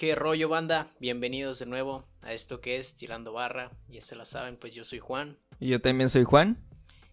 [0.00, 0.86] ¿Qué rollo banda?
[0.98, 3.70] Bienvenidos de nuevo a esto que es Tirando Barra.
[3.86, 5.36] Ya se la saben, pues yo soy Juan.
[5.58, 6.56] Y yo también soy Juan.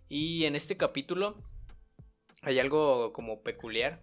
[0.07, 1.35] Y en este capítulo
[2.43, 4.01] hay algo como peculiar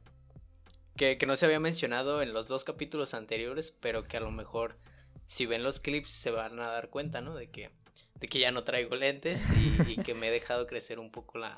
[0.98, 4.76] que, no se había mencionado en los dos capítulos anteriores, pero que a lo mejor
[5.24, 7.34] si ven los clips se van a dar cuenta, ¿no?
[7.34, 7.70] De que,
[8.16, 9.46] de que ya no traigo lentes
[9.88, 11.56] y, que me he dejado crecer un poco la,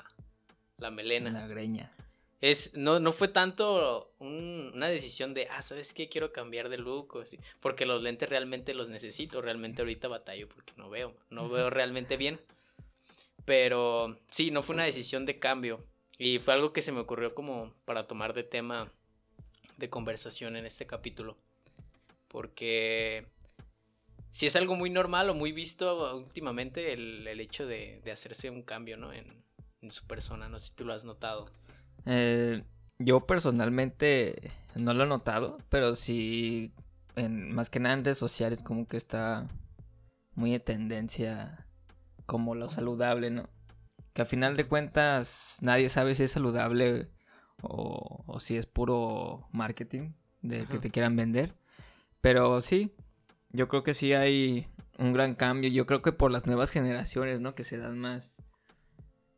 [0.77, 1.29] la melena.
[1.31, 1.91] La greña.
[2.39, 6.07] Es, no, no fue tanto una decisión de, ah, ¿sabes qué?
[6.07, 10.47] Quiero cambiar de look, o así, porque los lentes realmente los necesito, realmente ahorita batallo
[10.47, 12.39] porque no veo, no veo realmente bien.
[13.45, 15.83] Pero sí, no fue una decisión de cambio
[16.19, 18.91] y fue algo que se me ocurrió como para tomar de tema
[19.77, 21.37] de conversación en este capítulo.
[22.27, 23.25] Porque
[24.31, 28.97] si es algo muy normal o muy visto últimamente el, hecho de, hacerse un cambio,
[28.97, 29.13] ¿no?
[29.13, 29.43] En,
[29.81, 31.45] en su persona, no sé si tú lo has notado.
[32.07, 32.63] Eh,
[32.99, 36.73] yo personalmente no lo he notado, pero sí,
[37.15, 39.47] en, más que nada en redes sociales, como que está
[40.33, 41.67] muy en tendencia
[42.25, 43.49] como lo saludable, ¿no?
[44.13, 47.09] Que a final de cuentas nadie sabe si es saludable
[47.61, 51.55] o, si es puro marketing de que te quieran vender.
[52.21, 52.95] Pero sí,
[53.49, 55.69] yo creo que sí hay un gran cambio.
[55.69, 57.53] Yo creo que por las nuevas generaciones, ¿no?
[57.55, 58.41] Que se dan más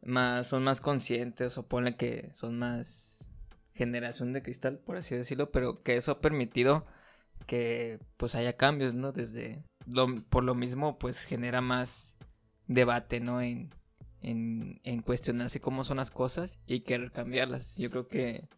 [0.03, 3.27] más, son más conscientes o pone que son más
[3.73, 6.85] generación de cristal, por así decirlo, pero que eso ha permitido
[7.45, 9.11] que pues haya cambios, ¿no?
[9.11, 9.63] Desde,
[10.29, 12.17] por lo mismo pues genera más
[12.67, 13.41] debate, ¿no?
[13.41, 13.69] En,
[14.21, 17.77] en, en, cuestionarse cómo son las cosas y querer cambiarlas.
[17.77, 18.49] Yo creo que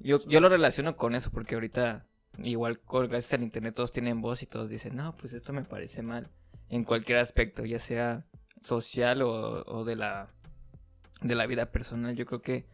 [0.00, 2.06] yo, yo lo relaciono con eso porque ahorita
[2.42, 6.02] igual gracias al internet todos tienen voz y todos dicen, no, pues esto me parece
[6.02, 6.30] mal
[6.70, 8.26] en cualquier aspecto, ya sea
[8.62, 10.32] social o, o de la
[11.22, 12.14] de la vida personal.
[12.14, 12.64] Yo creo que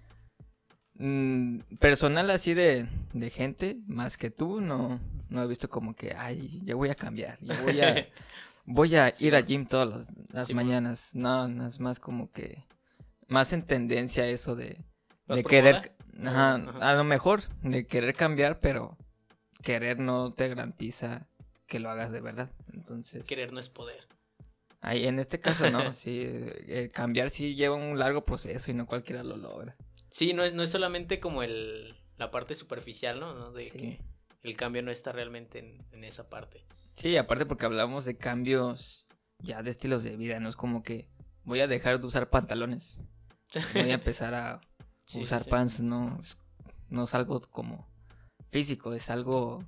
[0.94, 6.14] mm, personal así de, de, gente, más que tú, no, no he visto como que,
[6.14, 8.08] ay, ya voy a cambiar, ya voy a,
[8.64, 11.14] voy a ir a gym todas las, mañanas.
[11.14, 12.64] No, no es más como que,
[13.26, 14.84] más en tendencia eso de,
[15.26, 15.92] de querer,
[16.24, 18.96] a lo mejor, de querer cambiar, pero
[19.62, 21.26] querer no te garantiza
[21.66, 22.50] que lo hagas de verdad.
[22.72, 23.24] Entonces.
[23.24, 24.08] Querer no es poder.
[24.80, 28.86] Ahí, en este caso, no, sí, eh, cambiar sí lleva un largo proceso y no
[28.86, 29.76] cualquiera lo logra.
[30.10, 33.52] Sí, no es, no es solamente como el, la parte superficial, ¿no?
[33.52, 34.00] De que
[34.42, 35.58] el cambio no está realmente
[35.92, 36.64] en, esa parte.
[36.96, 39.06] Sí, aparte porque hablamos de cambios
[39.40, 41.08] ya de estilos de vida, no es como que
[41.44, 42.98] voy a dejar de usar pantalones,
[43.74, 44.60] voy a empezar a
[45.14, 46.20] usar pants, no,
[46.88, 47.88] no es algo como
[48.48, 49.62] físico, es algo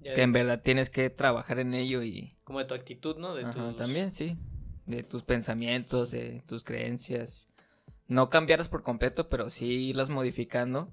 [0.00, 2.36] que en verdad tienes que trabajar en ello y...
[2.44, 3.34] Como de tu actitud, ¿no?
[3.34, 3.42] De
[3.74, 4.38] También, sí
[4.86, 7.48] de tus pensamientos, de tus creencias.
[8.08, 10.92] No cambiarlas por completo, pero sí irlas modificando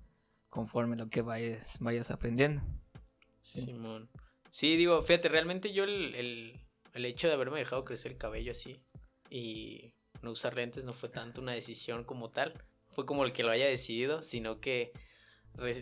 [0.50, 2.62] conforme lo que vayas, vayas aprendiendo.
[3.42, 4.10] Simón.
[4.50, 6.60] Sí, digo, fíjate, realmente yo el,
[6.94, 8.80] hecho de haberme dejado crecer el cabello así
[9.30, 12.54] y no usar lentes no fue tanto una decisión como tal.
[12.92, 14.92] Fue como el que lo haya decidido, sino que,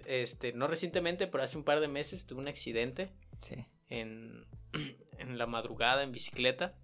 [0.06, 3.12] este, no recientemente, pero hace un par de meses tuve un accidente.
[3.42, 3.66] Sí.
[3.90, 4.46] En,
[5.18, 6.78] en la madrugada en bicicleta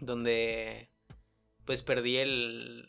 [0.00, 0.90] donde
[1.64, 2.88] pues perdí el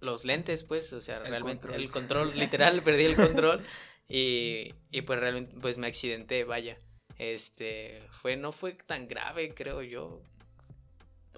[0.00, 3.64] los lentes, pues, o sea, realmente el control, literal, perdí el control
[4.08, 6.78] y, y pues realmente pues me accidenté, vaya.
[7.16, 10.22] Este, fue no fue tan grave, creo yo.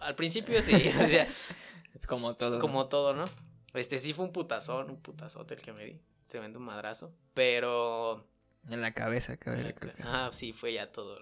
[0.01, 1.27] Al principio sí, o sea,
[1.95, 2.59] es como todo.
[2.59, 3.25] Como todo, ¿no?
[3.73, 8.27] Este sí fue un putazón, un putazote el que me di, tremendo madrazo, pero
[8.69, 9.73] en la cabeza, cabeza.
[10.05, 11.19] Ah, sí, fue ya todo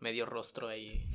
[0.00, 1.06] medio rostro ahí.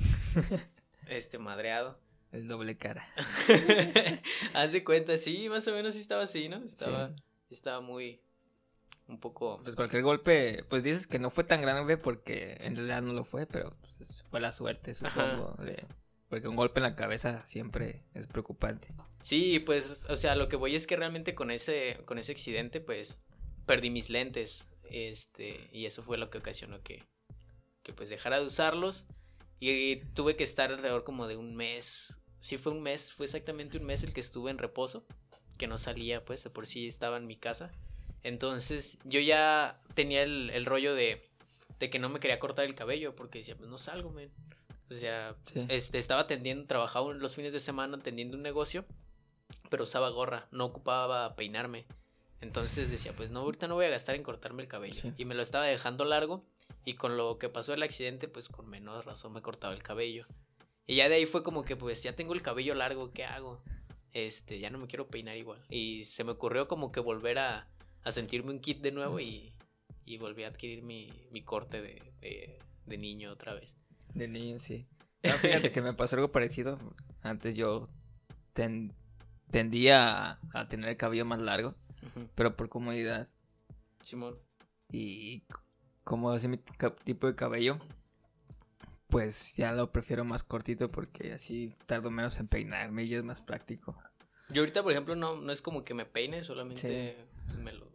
[1.08, 1.98] Este madreado.
[2.32, 3.06] El doble cara.
[4.54, 6.58] Hace cuenta, sí, más o menos sí estaba así, ¿no?
[6.58, 7.14] Estaba,
[7.48, 8.20] estaba muy,
[9.06, 9.60] un poco...
[9.62, 13.24] Pues cualquier golpe, pues dices que no fue tan grave porque en realidad no lo
[13.24, 15.56] fue, pero pues, fue la suerte, supongo,
[16.28, 18.88] Porque un golpe en la cabeza siempre es preocupante.
[19.20, 22.80] Sí, pues, o sea, lo que voy es que realmente con ese, con ese accidente,
[22.82, 23.22] pues,
[23.64, 27.04] perdí mis lentes, este, y eso fue lo que ocasionó que,
[27.82, 29.06] que pues dejara de usarlos
[29.60, 32.20] y tuve que estar alrededor como de un mes.
[32.40, 35.04] Sí, fue un mes, fue exactamente un mes el que estuve en reposo.
[35.56, 37.72] Que no salía, pues, de por sí estaba en mi casa.
[38.22, 41.24] Entonces yo ya tenía el, rollo de,
[41.80, 43.16] de, que no me quería cortar el cabello.
[43.16, 44.30] Porque decía, pues no salgo, men.
[44.90, 45.36] O sea,
[45.68, 48.84] este, estaba atendiendo, trabajaba los fines de semana atendiendo un negocio.
[49.70, 51.86] Pero usaba gorra, no ocupaba peinarme.
[52.40, 55.12] Entonces decía, pues no, ahorita no voy a gastar en cortarme el cabello.
[55.18, 56.44] Y me lo estaba dejando largo.
[56.88, 60.26] Y con lo que pasó el accidente, pues con menos razón me cortaba el cabello.
[60.86, 63.62] Y ya de ahí fue como que, pues ya tengo el cabello largo, ¿qué hago?
[64.12, 65.62] Este, ya no me quiero peinar igual.
[65.68, 67.68] Y se me ocurrió como que volver a,
[68.04, 69.52] a sentirme un kit de nuevo y,
[70.06, 73.76] y volví a adquirir mi, mi corte de, de niño otra vez.
[74.14, 74.86] De niño, sí.
[75.22, 76.78] No, fíjate que me pasó algo parecido.
[77.20, 77.90] Antes yo
[78.54, 78.94] ten-
[79.50, 81.74] tendía a, a tener el cabello más largo,
[82.34, 83.28] pero por comodidad
[84.00, 84.38] Simón.
[84.90, 85.42] y
[86.08, 86.56] como así mi
[87.04, 87.78] tipo de cabello,
[89.08, 93.42] pues ya lo prefiero más cortito porque así tardo menos en peinarme y es más
[93.42, 93.94] práctico.
[94.48, 97.26] Yo ahorita, por ejemplo, no, no es como que me peine, solamente
[97.58, 97.92] me lo...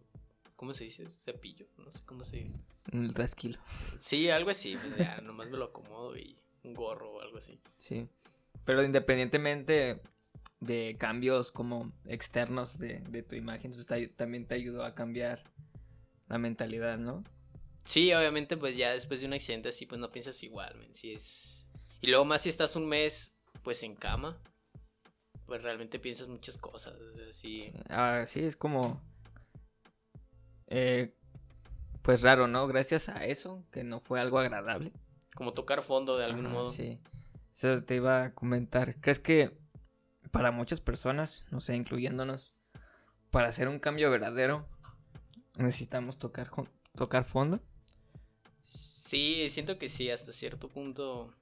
[0.56, 1.10] ¿Cómo se dice?
[1.10, 1.65] Cepillo.
[1.80, 2.60] No sé cómo se dice.
[2.92, 3.60] Un trasquilo.
[4.00, 4.77] Sí, algo así.
[4.77, 7.59] Pues ya, nomás me lo acomodo y un gorro o algo así.
[7.77, 8.07] Sí.
[8.63, 10.04] Pero independientemente
[10.59, 15.51] de cambios como externos de, de tu imagen, pues, también te ayudó a cambiar
[16.27, 17.24] la mentalidad, ¿no?
[17.85, 20.94] Sí, obviamente, pues ya después de un accidente así, pues no piensas igual, men.
[20.94, 21.68] Sí es...
[22.01, 24.38] Y luego más si estás un mes, pues en cama,
[25.45, 26.95] pues realmente piensas muchas cosas.
[26.95, 27.71] o sea, sí.
[27.89, 29.01] Ah, sí, es como...
[30.68, 31.15] eh,
[32.01, 32.68] pues raro, ¿no?
[32.68, 34.91] Gracias a eso, que no fue algo agradable.
[35.35, 36.68] Como tocar fondo de algún modo.
[36.68, 37.00] Sí.
[37.56, 39.00] Eso te iba a comentar.
[39.00, 39.57] ¿Crees que
[40.31, 42.53] para muchas personas, no sé, incluyéndonos,
[43.31, 44.68] para hacer un cambio verdadero,
[45.57, 46.51] necesitamos tocar,
[46.95, 47.62] tocar fondo?
[49.04, 51.36] Sí, siento que sí, hasta cierto punto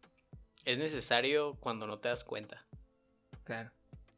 [0.65, 2.65] es necesario cuando no te das cuenta.
[3.43, 3.69] Claro.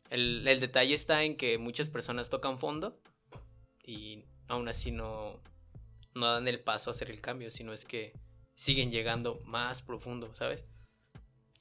[0.10, 2.98] El, el detalle está en que muchas personas tocan fondo
[3.84, 5.42] y aún así no,
[6.16, 8.14] no dan el paso a hacer el cambio, sino es que
[8.56, 10.66] siguen llegando más profundo, ¿sabes?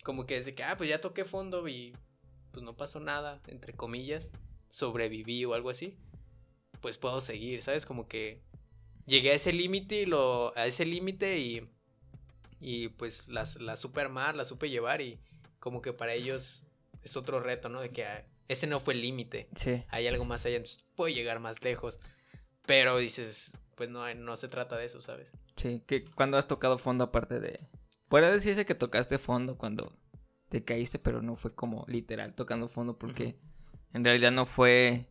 [0.05, 1.97] Como que desde que, ah, pues ya toqué fondo y
[2.53, 4.31] pues no pasó nada, entre comillas,
[4.71, 5.99] sobreviví o algo así,
[6.81, 7.87] pues puedo seguir, ¿sabes?
[7.87, 8.41] Como que
[9.07, 11.69] llegué a ese límite y lo, a ese límite y,
[12.61, 15.19] y pues la, la supe armar, la supe llevar y
[15.59, 16.65] como que para ellos
[17.03, 17.81] es otro reto, ¿no?
[17.81, 19.83] De que ah, ese no fue el límite, Sí.
[19.89, 21.99] hay algo más allá, entonces puedo llegar más lejos,
[22.67, 25.33] pero dices, pues no, no se trata de eso, ¿sabes?
[25.57, 27.61] Sí, que cuando has tocado fondo aparte de...
[28.09, 29.97] Puede decirse que tocaste fondo cuando
[30.49, 33.39] te caíste, pero no fue como literal tocando fondo porque
[33.95, 35.07] en realidad no fue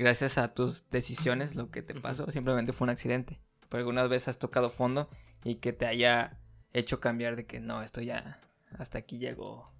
[0.00, 3.38] gracias a tus decisiones lo que te pasó, simplemente fue un accidente.
[3.68, 5.10] Pero algunas veces has tocado fondo
[5.44, 6.40] y que te haya
[6.72, 8.40] hecho cambiar de que no, esto ya
[8.78, 9.70] hasta aquí llegó.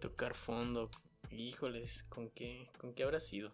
[0.00, 0.90] Tocar fondo,
[1.30, 3.52] híjoles, ¿con qué, con qué habrá sido?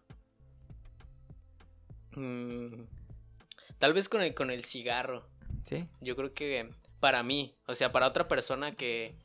[2.12, 2.84] Mm,
[3.78, 5.28] tal vez con el, con el cigarro.
[5.64, 9.18] Sí, Yo creo que para mí, o sea, para otra persona que,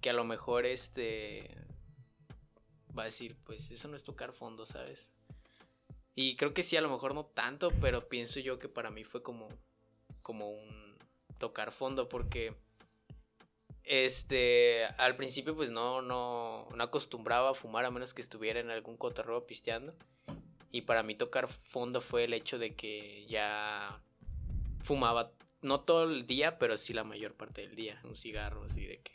[0.00, 1.56] que a lo mejor este
[2.98, 5.12] va a decir, pues eso no es tocar fondo, ¿sabes?
[6.20, 9.04] Y creo que sí, a lo mejor no tanto, pero pienso yo que para mí
[9.04, 9.48] fue como,
[10.20, 10.96] como un
[11.38, 12.56] tocar fondo, porque
[13.84, 18.68] este, al principio pues no, no, no acostumbraba a fumar a menos que estuviera en
[18.68, 19.94] algún cotorreo pisteando.
[20.72, 24.02] Y para mí tocar fondo fue el hecho de que ya
[24.82, 25.30] fumaba,
[25.62, 28.98] no todo el día, pero sí la mayor parte del día, un cigarro, así de
[29.02, 29.12] que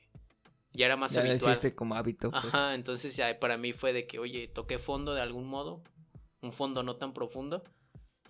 [0.71, 1.75] ya era más ya habitual.
[1.75, 2.31] como hábito.
[2.31, 2.45] pues.
[2.45, 5.83] Ajá, entonces ya para mí fue de que, oye, toqué fondo de algún modo,
[6.43, 7.63] un fondo no tan profundo,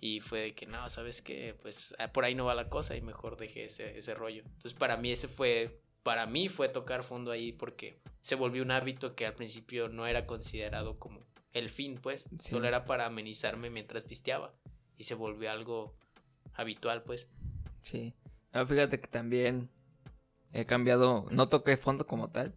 [0.00, 1.56] y fue de que, no, ¿sabes qué?
[1.60, 4.42] Pues ah, por ahí no va la cosa y mejor dejé ese, ese rollo.
[4.44, 8.70] Entonces para mí ese fue, para mí fue tocar fondo ahí porque se volvió un
[8.70, 11.20] hábito que al principio no era considerado como
[11.52, 12.50] el fin, pues, Sí.
[12.50, 14.52] solo era para amenizarme mientras pisteaba,
[14.98, 15.94] y se volvió algo
[16.54, 17.28] habitual, pues.
[17.82, 18.12] Sí.
[18.52, 19.68] Ah, fíjate que también
[20.52, 22.54] he cambiado, no toqué fondo como tal,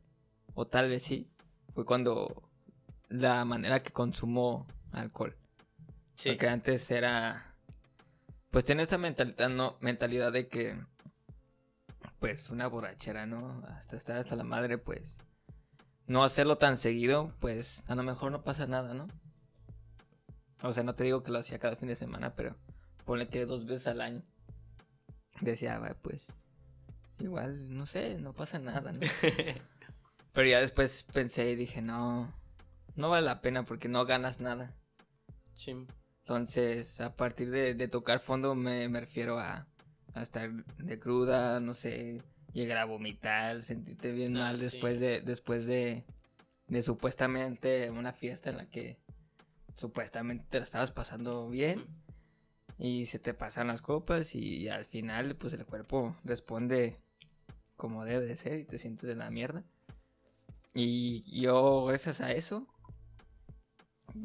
[0.55, 1.27] o tal vez sí,
[1.73, 2.43] fue cuando
[3.09, 5.35] la manera que consumo alcohol.
[6.17, 7.53] Sí, Porque antes era,
[8.49, 10.75] pues tiene esta mentalidad, no, mentalidad de que,
[12.19, 13.63] pues una borrachera, ¿no?
[13.67, 15.19] Hasta estar hasta la madre, pues,
[16.07, 19.07] no hacerlo tan seguido, pues a lo mejor no pasa nada, ¿no?
[20.63, 22.55] O sea, no te digo que lo hacía cada fin de semana, pero
[23.05, 24.23] ponle que dos veces al año.
[25.41, 26.27] Decía, "Va, pues,
[27.19, 28.99] igual, no sé, no pasa nada, ¿no?
[30.33, 32.33] Pero ya después pensé y dije, no,
[32.95, 34.75] no vale la pena porque no ganas nada.
[35.53, 35.75] sí,
[36.27, 39.65] Entonces, a partir de, de tocar fondo me, me refiero a,
[40.13, 44.63] a estar de cruda, no sé, llegar a vomitar, sentirte bien Ah, mal sí.
[44.65, 46.03] después de después de,
[46.67, 48.97] de supuestamente una fiesta en la que
[49.75, 51.85] supuestamente te la estabas pasando bien
[52.77, 56.97] y se te pasan las copas y al final pues el cuerpo responde
[57.77, 59.63] como debe de ser y te sientes de la mierda.
[60.73, 62.67] Y yo gracias a eso,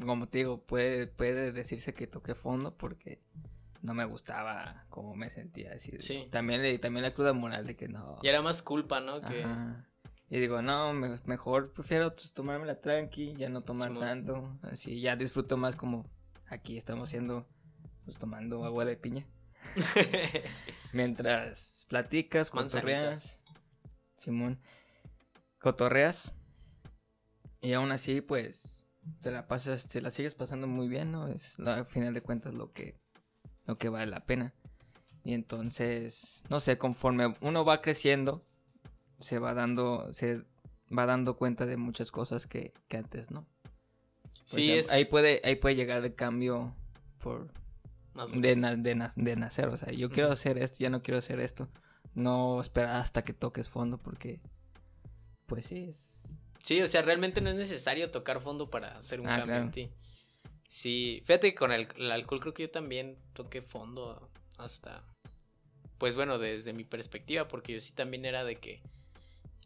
[0.05, 3.21] como te digo, puede, puede decirse que toqué fondo porque
[3.81, 5.73] no me gustaba cómo me sentía.
[5.73, 6.27] Así, Sí.
[6.31, 8.17] También, también la cruda moral de que no.
[8.21, 9.21] Y era más culpa, ¿no?
[9.21, 9.43] Que...
[9.43, 9.89] Ajá.
[10.29, 14.01] Y digo, no, me- mejor prefiero pues, tomármela tranqui, ya no tomar Simón.
[14.03, 14.59] tanto.
[14.63, 16.09] Así ya disfruto más como
[16.47, 17.47] aquí estamos haciendo,
[18.05, 19.27] pues tomando agua de piña.
[20.93, 23.39] Mientras platicas, cotorreas.
[24.15, 24.59] Simón.
[25.59, 26.33] Cotorreas.
[27.61, 28.82] Y aún así, pues,
[29.21, 31.27] te la pasas, te la sigues pasando muy bien, ¿no?
[31.27, 32.99] Es al final de cuentas lo que,
[33.65, 34.53] lo que vale la pena.
[35.23, 38.45] Y entonces, no sé, conforme uno va creciendo,
[39.19, 40.43] se va dando, se
[40.95, 43.47] va dando cuenta de muchas cosas que, que antes, ¿no?
[44.45, 44.91] sí, es...
[44.91, 46.75] ahí puede, ahí puede llegar el cambio
[47.19, 47.51] por
[48.35, 48.55] de,
[49.15, 49.69] de, nacer.
[49.69, 51.69] O sea, yo quiero hacer esto, ya no quiero hacer esto.
[52.13, 54.41] No esperar hasta que toques fondo porque,
[55.47, 56.33] pues sí, es...
[56.63, 59.71] Sí, o sea, realmente no es necesario tocar fondo para hacer un ah, cambio en
[59.71, 59.89] ti.
[60.69, 65.03] Sí, fíjate que con el, alcohol creo que yo también toqué fondo hasta,
[65.97, 68.81] pues bueno, desde mi perspectiva, porque yo sí también era de que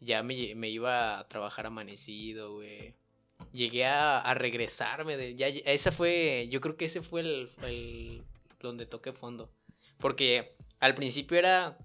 [0.00, 2.94] ya me, iba a trabajar amanecido, güey.
[3.52, 8.24] Llegué a, regresarme de, ya, esa fue, yo creo que ese fue el
[8.60, 9.52] donde toqué fondo.
[9.98, 11.78] Porque al principio era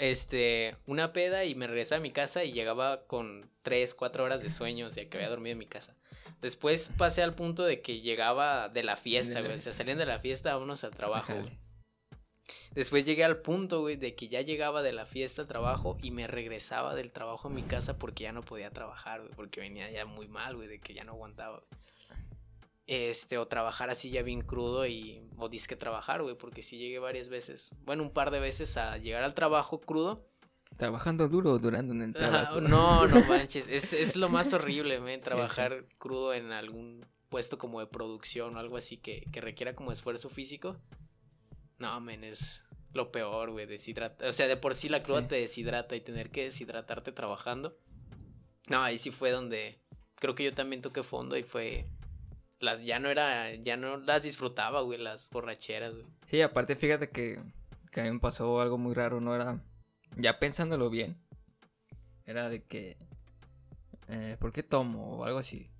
[0.00, 4.42] este una peda y me regresaba a mi casa y llegaba con 3, 4 horas
[4.42, 5.96] de sueño, o sea, que había dormido en mi casa.
[6.40, 9.52] Después pasé al punto de que llegaba de la fiesta, güey.
[9.52, 11.58] O sea, salían de la fiesta, vámonos al trabajo, güey.
[12.72, 16.12] Después llegué al punto, güey, de que ya llegaba de la fiesta al trabajo y
[16.12, 19.90] me regresaba del trabajo a mi casa porque ya no podía trabajar, güey, porque venía
[19.90, 21.62] ya muy mal, güey, de que ya no aguantaba.
[22.90, 26.98] Este, o trabajar así ya bien crudo y, o disque trabajar, güey, porque sí llegué
[26.98, 30.26] varias veces, bueno, un par de veces a llegar al trabajo crudo.
[30.76, 32.60] Trabajando duro durando un trabajo.
[32.60, 37.78] no, no manches, es, es lo más horrible, men, trabajar crudo en algún puesto como
[37.78, 40.76] de producción o algo así que, que requiera como esfuerzo físico.
[41.78, 44.28] No, men, es lo peor, güey, deshidratar.
[44.28, 47.78] O sea, de por sí la cruda te deshidrata y tener que deshidratarte trabajando.
[48.66, 49.80] No, ahí sí fue donde
[50.16, 51.86] creo que yo también toqué fondo y fue
[52.60, 56.06] las ya no era, ya no las disfrutaba, güey, las borracheras, güey.
[56.26, 57.40] Sí, aparte fíjate que,
[57.90, 59.34] que a mí me pasó algo muy raro, ¿no?
[59.34, 59.60] Era,
[60.16, 61.16] ya pensándolo bien,
[62.24, 62.96] era de que,
[64.08, 65.16] eh, ¿por qué tomo?
[65.16, 65.70] O algo así.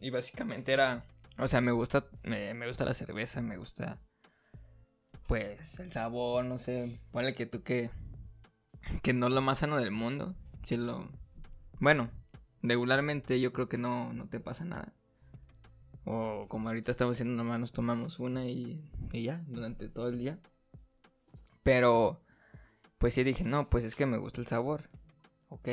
[0.00, 1.04] Y básicamente era,
[1.38, 3.98] o sea, me gusta, me, me gusta la cerveza, me gusta,
[5.26, 7.90] pues, el sabor, no sé, vale que tú que,
[9.02, 11.08] que no es lo más sano del mundo, si lo,
[11.78, 12.10] bueno,
[12.62, 14.92] regularmente yo creo que no, no te pasa nada.
[16.04, 18.82] O como ahorita estamos haciendo, nomás nos tomamos una y,
[19.12, 20.38] y ya, durante todo el día.
[21.62, 22.20] Pero,
[22.98, 24.90] pues sí dije, no, pues es que me gusta el sabor.
[25.48, 25.68] Ok.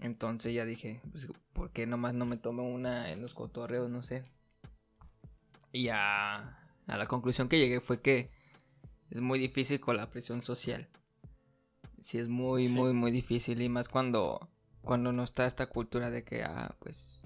[0.00, 3.90] Entonces ya dije, pues, ¿por qué nomás no me tomo una en los cotorreos?
[3.90, 4.24] No sé.
[5.72, 8.30] Y a, a la conclusión que llegué fue que
[9.10, 10.88] es muy difícil con la presión social.
[12.00, 13.60] Sí, es muy, muy, muy difícil.
[13.62, 14.48] Y más cuando,
[14.80, 17.21] cuando no está esta cultura de que, ah, pues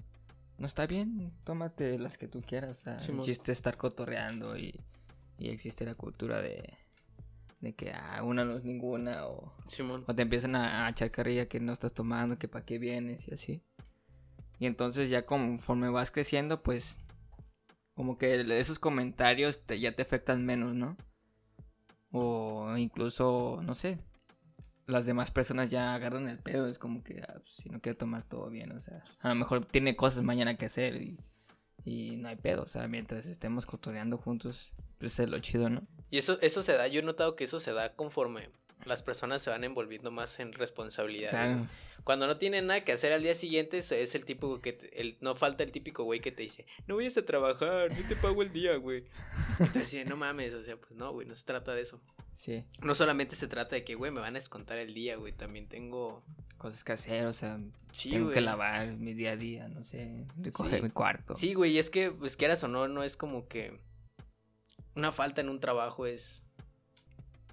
[0.57, 2.85] no está bien, tómate las que tú quieras.
[2.87, 4.79] O sea, chiste estar cotorreando y,
[5.37, 6.77] y, existe la cultura de,
[7.61, 9.53] de que ah, una no es ninguna o,
[10.07, 13.33] o te empiezan a, echar carrilla que no estás tomando, que para qué vienes y
[13.33, 13.63] así.
[14.59, 16.99] Y entonces ya conforme vas creciendo, pues
[17.93, 20.97] como que esos comentarios te, ya te afectan menos, ¿no?
[22.11, 23.99] O incluso, no sé,
[24.87, 26.67] las demás personas ya agarran el pedo.
[26.67, 29.35] Es como que ah, pues, si no quiere tomar todo bien, o sea, a lo
[29.35, 31.17] mejor tiene cosas mañana que hacer y,
[32.17, 32.63] no hay pedo.
[32.63, 35.83] O sea, mientras estemos cotoreando juntos, pues es lo chido, ¿no?
[36.09, 38.49] Y eso, eso se da, yo he notado que eso se da conforme
[38.87, 41.67] las personas se van envolviendo más en responsabilidades.
[42.03, 45.35] Cuando no tienen nada que hacer al día siguiente, es el tipo que el, no
[45.35, 48.53] falta el típico güey que te dice, no vayas a trabajar, yo te pago el
[48.53, 49.03] día, güey.
[49.59, 52.01] Entonces, no mames, o sea, pues no, güey, no se trata de eso.
[52.33, 52.63] Sí.
[52.81, 55.67] No solamente se trata de que, güey, me van a descontar el día, güey, también
[55.67, 56.23] tengo...
[56.57, 57.59] Cosas que hacer, o sea,
[58.09, 61.35] tengo que lavar mi día a día, no sé, recoger mi cuarto.
[61.35, 63.79] Sí, güey, y es que, pues quieras o no, no es como que
[64.95, 66.46] una falta en un trabajo es...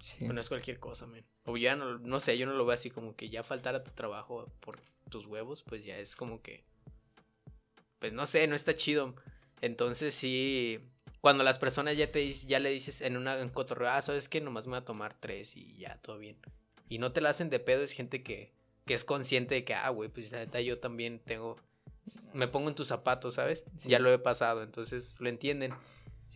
[0.05, 0.23] Sí.
[0.27, 1.25] no es cualquier cosa, man.
[1.45, 3.83] O ya no, no sé, yo no lo veo así como que ya faltar a
[3.83, 6.63] tu trabajo por tus huevos, pues ya es como que...
[7.97, 9.15] Pues no sé, no está chido.
[9.61, 10.79] Entonces sí,
[11.21, 14.41] cuando las personas ya te ya le dices en una en cotorreo, ah, sabes que
[14.41, 16.37] nomás me voy a tomar tres y ya, todo bien.
[16.87, 18.53] Y no te la hacen de pedo, es gente que,
[18.85, 21.55] que es consciente de que, ah, güey, pues la neta yo también tengo,
[22.35, 23.65] me pongo en tus zapatos, ¿sabes?
[23.85, 25.73] Ya lo he pasado, entonces lo entienden.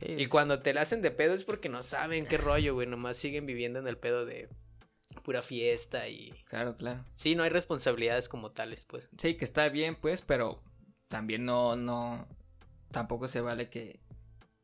[0.01, 2.87] Y pues cuando te la hacen de pedo es porque no saben qué rollo, güey,
[2.87, 4.49] nomás siguen viviendo en el pedo de
[5.23, 6.31] pura fiesta y...
[6.45, 7.03] Claro, claro.
[7.15, 9.09] Sí, no hay responsabilidades como tales, pues.
[9.17, 10.63] Sí, que está bien, pues, pero
[11.07, 12.27] también no, no,
[12.91, 13.99] tampoco se vale que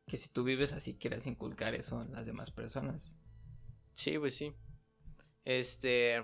[0.06, 3.12] que si tú vives así quieras inculcar eso en las demás personas.
[3.92, 4.54] Sí, pues sí.
[5.44, 6.22] Este.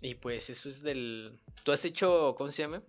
[0.00, 1.40] Y pues eso es del.
[1.64, 2.82] ¿Tú has hecho, cómo se llama?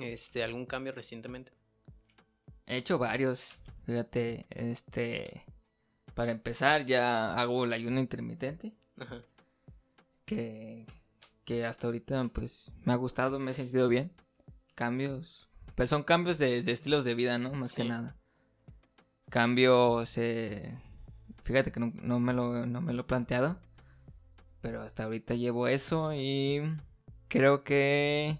[0.00, 1.52] Este, algún cambio recientemente?
[2.66, 3.58] He hecho varios.
[3.84, 5.44] Fíjate, este.
[6.14, 8.74] Para empezar, ya hago el ayuno intermitente.
[8.98, 9.22] Ajá.
[10.24, 10.86] que,
[11.44, 14.12] que hasta ahorita pues me ha gustado, me he sentido bien.
[14.74, 17.52] Cambios, pues son cambios de, de estilos de vida, ¿no?
[17.52, 18.16] Más que nada.
[19.30, 20.78] Cambios, eh,
[21.44, 23.58] fíjate que no, no me lo, no me lo he planteado,
[24.60, 26.62] pero hasta ahorita llevo eso y
[27.28, 28.38] creo que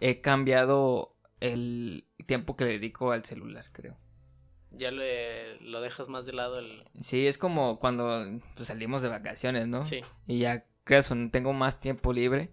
[0.00, 1.15] he cambiado
[1.52, 3.96] el tiempo que le dedico al celular, creo.
[4.70, 6.84] Ya le, lo dejas más de lado el...
[7.00, 8.24] Sí, es como cuando
[8.54, 9.82] pues, salimos de vacaciones, ¿no?
[9.82, 12.50] Sí, Y ya, creo, eso, tengo más tiempo libre.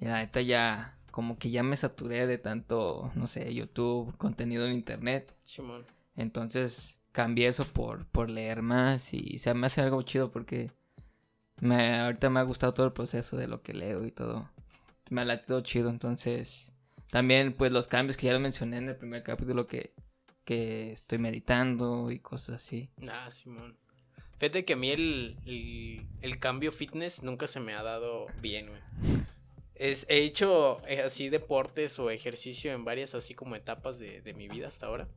[0.00, 4.66] Y la neta ya, como que ya me saturé de tanto, no sé, YouTube, contenido
[4.66, 5.36] en internet.
[5.42, 5.86] Simón.
[6.16, 10.70] Entonces cambié eso por, por leer más y se me hace algo chido porque
[11.60, 14.50] me, ahorita me ha gustado todo el proceso de lo que leo y todo.
[15.08, 16.72] Me ha latido chido, entonces
[17.10, 19.94] también pues los cambios que ya lo mencioné en el primer capítulo que,
[20.44, 22.90] que estoy meditando y cosas así.
[23.08, 23.76] Ah, Simón.
[24.38, 25.36] Fíjate que a mí el,
[26.20, 28.80] el, cambio fitness nunca se me ha dado bien, güey.
[29.74, 34.34] Es, he hecho eh, así deportes o ejercicio en varias así como etapas de, de
[34.34, 35.08] mi vida hasta ahora.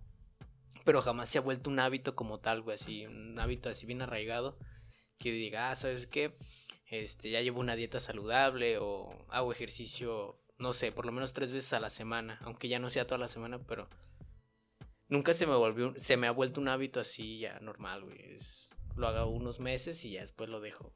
[0.85, 4.01] Pero jamás se ha vuelto un hábito como tal, güey, así, un hábito así bien
[4.01, 4.57] arraigado.
[5.17, 6.33] Que diga, ah, ¿sabes qué?
[6.89, 11.51] Este, ya llevo una dieta saludable o hago ejercicio, no sé, por lo menos tres
[11.51, 12.37] veces a la semana.
[12.43, 13.87] Aunque ya no sea toda la semana, pero
[15.07, 18.19] nunca se me volvió, se me ha vuelto un hábito así ya normal, güey.
[18.33, 20.93] Es, lo hago unos meses y ya después lo dejo.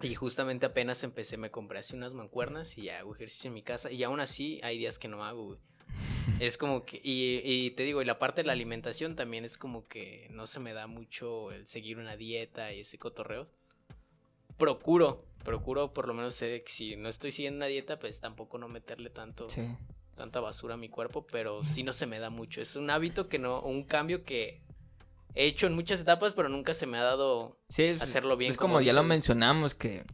[0.00, 3.62] Y justamente apenas empecé, me compré así unas mancuernas y ya hago ejercicio en mi
[3.62, 3.90] casa.
[3.90, 5.60] Y aún así hay días que no hago, güey.
[6.40, 9.58] Es como que, y, y te digo, y la parte de la alimentación también es
[9.58, 13.48] como que no se me da mucho el seguir una dieta y ese cotorreo.
[14.56, 18.58] Procuro, procuro por lo menos sé que si no estoy siguiendo una dieta, pues tampoco
[18.58, 19.66] no meterle tanto, Sí.
[20.16, 22.60] tanta basura a mi cuerpo, pero sí no se me da mucho.
[22.60, 24.62] Es un hábito que no, un cambio que
[25.34, 28.50] he hecho en muchas etapas, pero nunca se me ha dado Sí, es, hacerlo bien.
[28.50, 30.04] es como, ya lo mencionamos que,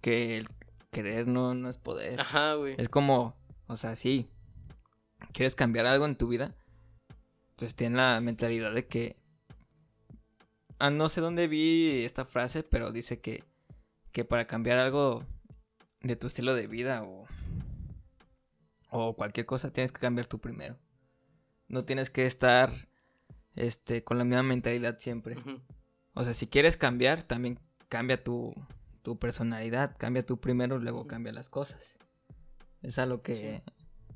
[0.00, 0.48] que el
[0.90, 2.20] querer no, no es poder.
[2.20, 2.74] Ajá, güey.
[2.78, 3.36] Es como,
[3.68, 4.28] o sea, sí,
[5.32, 6.54] quieres cambiar algo en tu vida,
[7.56, 9.16] pues ten la mentalidad de que...
[10.80, 13.42] Ah, no sé dónde vi esta frase, pero dice que,
[14.12, 15.24] que para cambiar algo
[16.00, 17.26] de tu estilo de vida o,
[18.90, 20.78] o cualquier cosa tienes que cambiar tú primero.
[21.68, 22.72] No tienes que estar
[23.54, 25.36] este, con la misma mentalidad siempre.
[26.14, 28.54] O sea, si quieres cambiar, también cambia tu,
[29.02, 31.96] tu personalidad, cambia tú primero, luego cambia las cosas.
[32.82, 33.62] Es algo que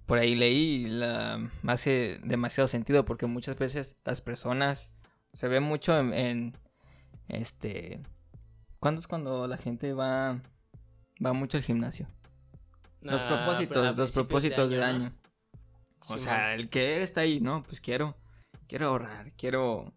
[0.06, 4.90] por ahí leí y la, hace demasiado sentido porque muchas veces las personas
[5.32, 6.52] se ve mucho en, en,
[7.28, 8.02] este
[8.82, 10.42] ¿cuándo es cuando la gente va
[11.24, 12.08] va mucho al gimnasio?
[13.00, 14.82] Los Ah, propósitos, los propósitos ¿no?
[14.82, 15.12] año.
[16.08, 17.62] O sea, el querer está ahí, ¿no?
[17.62, 18.16] Pues quiero,
[18.66, 19.92] quiero ahorrar, quiero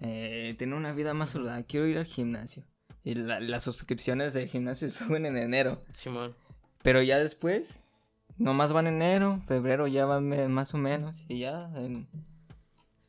[0.00, 2.62] eh, tener una vida más saludable, quiero ir al gimnasio.
[3.02, 5.82] Y la- las suscripciones de gimnasio suben en enero.
[5.92, 6.36] Simón.
[6.82, 7.80] Pero ya después,
[8.36, 11.24] nomás van en enero, febrero ya van más o menos.
[11.28, 12.06] Y ya en,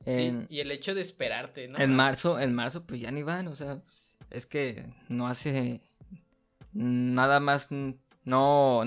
[0.09, 1.79] en, sí, y el hecho de esperarte, ¿no?
[1.79, 3.47] en marzo, en marzo pues ya ni van.
[3.47, 5.81] O sea, pues, es que no hace
[6.73, 7.69] nada más,
[8.23, 8.83] no...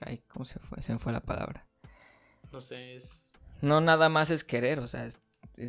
[0.00, 0.82] Ay, ¿cómo se fue?
[0.82, 1.66] Se me fue la palabra.
[2.52, 3.32] No sé, es...
[3.60, 5.20] No nada más es querer, o sea, es-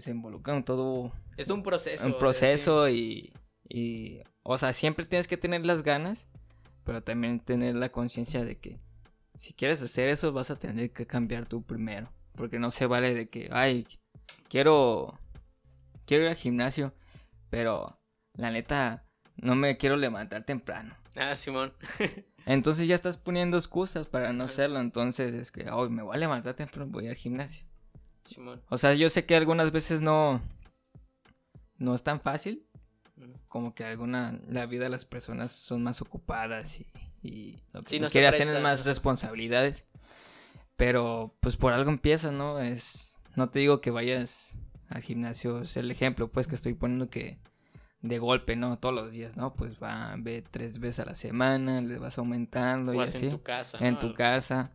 [0.01, 2.03] se involucra en todo Es un proceso.
[2.03, 3.31] o un sea, proceso y,
[3.69, 6.25] y, o sea, siempre tienes que tener las ganas,
[6.83, 8.79] pero también tener la conciencia de que
[9.35, 13.13] si quieres hacer eso vas a tener que cambiar tú primero, porque no se vale
[13.13, 13.85] de que, ay,
[14.49, 15.19] quiero,
[16.05, 16.93] quiero ir al gimnasio,
[17.49, 17.99] pero
[18.33, 19.05] la neta
[19.37, 20.95] no me quiero levantar temprano.
[21.15, 21.73] Ah, Simón.
[22.45, 26.19] Entonces ya estás poniendo excusas para no hacerlo, entonces es que, hoy me voy a
[26.19, 27.65] levantar temprano, voy al gimnasio.
[28.25, 28.61] Simón.
[28.67, 30.41] O sea, yo sé que algunas veces no,
[31.77, 32.67] no es tan fácil,
[33.47, 36.87] como que alguna la vida de las personas son más ocupadas y,
[37.21, 39.85] y lo que Sí, no quieras tienen más responsabilidades
[40.75, 44.57] pero pues por algo empieza no es no te digo que vayas
[44.89, 47.39] al gimnasio es el ejemplo pues que estoy poniendo que
[48.01, 51.81] de golpe no todos los días no pues va ve tres veces a la semana
[51.81, 53.77] le vas aumentando O y así en tu casa.
[53.79, 53.99] en ¿no?
[53.99, 54.71] tu casa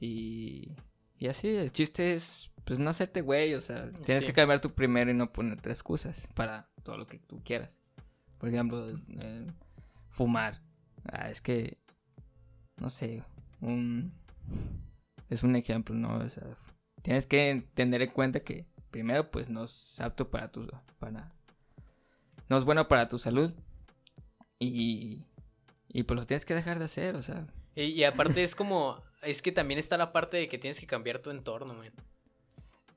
[0.00, 0.72] y,
[1.18, 4.26] y así el chiste es pues no hacerte güey o sea tienes Sí.
[4.28, 7.78] que cambiar tú primero y no ponerte excusas para todo lo que tú quieras
[8.38, 9.46] por ejemplo eh,
[10.10, 10.60] fumar
[11.12, 11.78] ah, es que
[12.78, 13.22] no sé
[13.60, 14.12] un
[15.30, 16.44] es un ejemplo no o sea
[17.06, 20.66] tienes que tener en cuenta que primero pues no es apto para tu
[21.00, 21.32] para
[22.48, 23.52] no es bueno para tu salud
[24.58, 25.24] y
[25.88, 29.04] y pues lo tienes que dejar de hacer o sea Y, y aparte es como,
[29.22, 31.92] es que también está la parte de que tienes que cambiar tu entorno, man.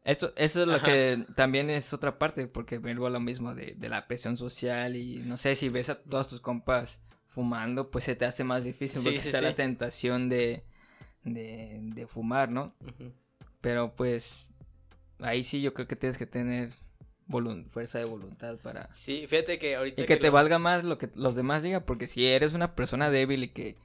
[0.04, 0.82] Eso, eso es lo Ajá.
[0.82, 4.96] que también es otra parte, porque vuelvo a lo mismo de, de la presión social
[4.96, 8.64] y no sé si ves a todos tus compas fumando, pues se te hace más
[8.64, 10.64] difícil Sí, porque sí, está la tentación de,
[11.24, 12.76] de, de fumar, ¿no?
[12.82, 13.14] Ujú.
[13.62, 14.50] Pero pues
[15.20, 16.72] ahí sí yo creo que tienes que tener
[17.70, 18.92] fuerza de voluntad para...
[18.92, 21.84] Sí, fíjate que ahorita Y que te lo- valga más lo que los demás digan,
[21.86, 23.78] porque si eres una persona débil y que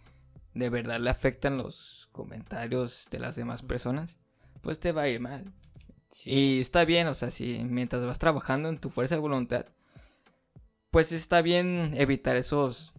[0.54, 4.16] de verdad le afectan los comentarios de las demás personas,
[4.62, 5.52] pues te va a ir mal.
[6.10, 6.30] Sí.
[6.30, 9.66] Y está bien, o sea, si mientras vas trabajando en tu fuerza de voluntad,
[10.90, 12.92] pues está bien evitar esos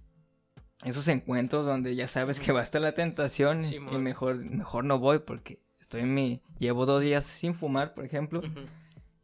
[0.84, 5.00] esos encuentros donde ya sabes que va a estar la tentación y- mejor mejor no
[5.00, 8.42] voy porque estoy en mi llevo dos días sin fumar, por ejemplo,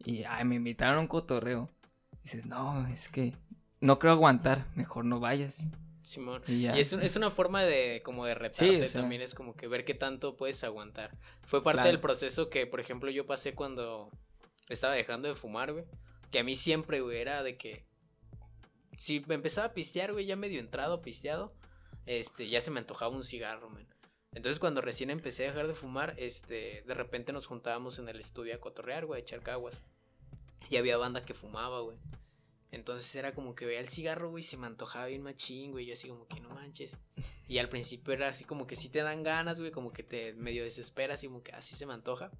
[0.06, 1.69] y ay, me invitaron a un cotorreo.
[2.24, 3.34] Dices, "No, es que
[3.80, 5.62] no creo aguantar, mejor no vayas."
[6.04, 6.41] Simón.
[6.47, 9.02] Y es, es una forma de como de retarte o sea.
[9.02, 11.17] también, es como que ver qué tanto puedes aguantar.
[11.43, 11.89] Fue parte Claro.
[11.91, 14.10] del proceso que, por ejemplo, yo pasé cuando
[14.69, 15.86] estaba dejando de fumar, güey.
[16.32, 17.86] Que a mí siempre, güey, era de que
[18.97, 21.54] si me empezaba a pistear, güey, ya medio entrado, pisteado,
[22.06, 23.88] este, ya se me antojaba un cigarro, man.
[24.34, 28.20] Entonces cuando recién empecé a dejar de fumar, este, de repente nos juntábamos en el
[28.20, 29.82] estudio a cotorrear, güey, a echar caguas.
[30.70, 31.98] Y había banda que fumaba, güey.
[32.72, 35.86] Entonces era como que veía el cigarro, güey, y se me antojaba bien machín, güey.
[35.86, 36.98] Yo así como que no manches.
[37.50, 40.34] Y al principio era así como que sí te dan ganas, güey, como que te
[40.34, 42.32] medio desesperas y como que así se me antoja.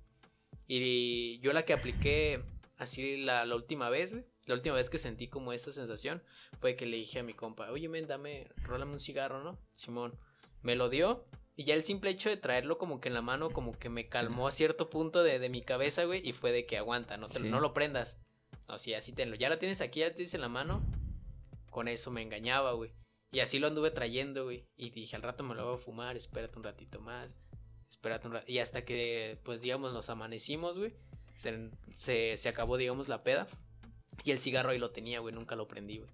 [0.68, 2.42] Y yo la que apliqué
[2.78, 4.26] así la, la última vez, güey.
[4.46, 6.24] La última vez que sentí como esa sensación
[6.60, 9.60] fue que le dije a mi compa, oye, men, dame, rólame un cigarro, ¿no?
[9.74, 10.18] Simón.
[10.62, 11.26] Me lo dio.
[11.56, 14.08] Y ya el simple hecho de traerlo como que en la mano, como que me
[14.08, 16.28] calmó a cierto punto de, de mi cabeza, güey.
[16.28, 17.50] Y fue de que aguanta, no, te, Sí.
[17.50, 18.20] no lo prendas.
[18.68, 19.36] No, sí, así tenlo.
[19.36, 20.82] Ya lo tienes aquí, ya lo tienes en la mano.
[21.70, 22.94] Con eso me engañaba, güey.
[23.32, 24.66] Y así lo anduve trayendo, güey.
[24.76, 27.38] Y dije, al rato me lo voy a fumar, espérate un ratito más.
[27.90, 28.52] Espérate un ratito.
[28.52, 30.94] Y hasta que, pues, digamos, nos amanecimos, güey.
[31.36, 33.48] Se, se, se acabó, digamos, la peda.
[34.24, 35.34] Y el cigarro ahí lo tenía, güey.
[35.34, 36.10] Nunca lo prendí, güey.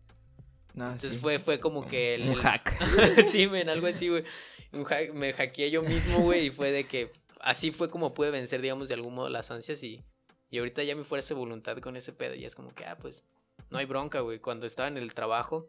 [0.78, 1.18] No, Entonces sí.
[1.20, 2.30] fue, fue como que el...
[2.30, 2.78] un hack.
[3.26, 4.24] sí, men, algo así, güey.
[4.72, 7.12] Un hack- me hackeé yo mismo, güey, y fue de que
[7.42, 10.04] así fue como pude vencer, digamos, de algún modo las ansias y,
[10.52, 12.98] y ahorita ya mi fuerza de voluntad con ese pedo, ya es como que, ah,
[12.98, 13.26] pues,
[13.72, 14.40] no hay bronca, güey.
[14.40, 15.68] Cuando estaba en el trabajo,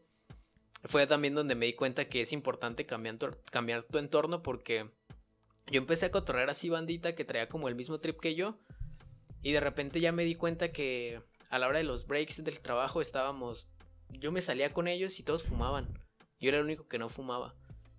[0.85, 4.87] fue también donde me di cuenta que es importante cambiar tu, cambiar tu entorno porque
[5.71, 8.59] yo empecé a cotorrear así bandita que traía como el mismo trip que yo
[9.43, 12.61] y de repente ya me di cuenta que a la hora de los breaks del
[12.61, 13.69] trabajo estábamos,
[14.11, 15.93] yo me salía con ellos y todos fumaban.
[16.41, 17.55] Yo era el único que no fumaba.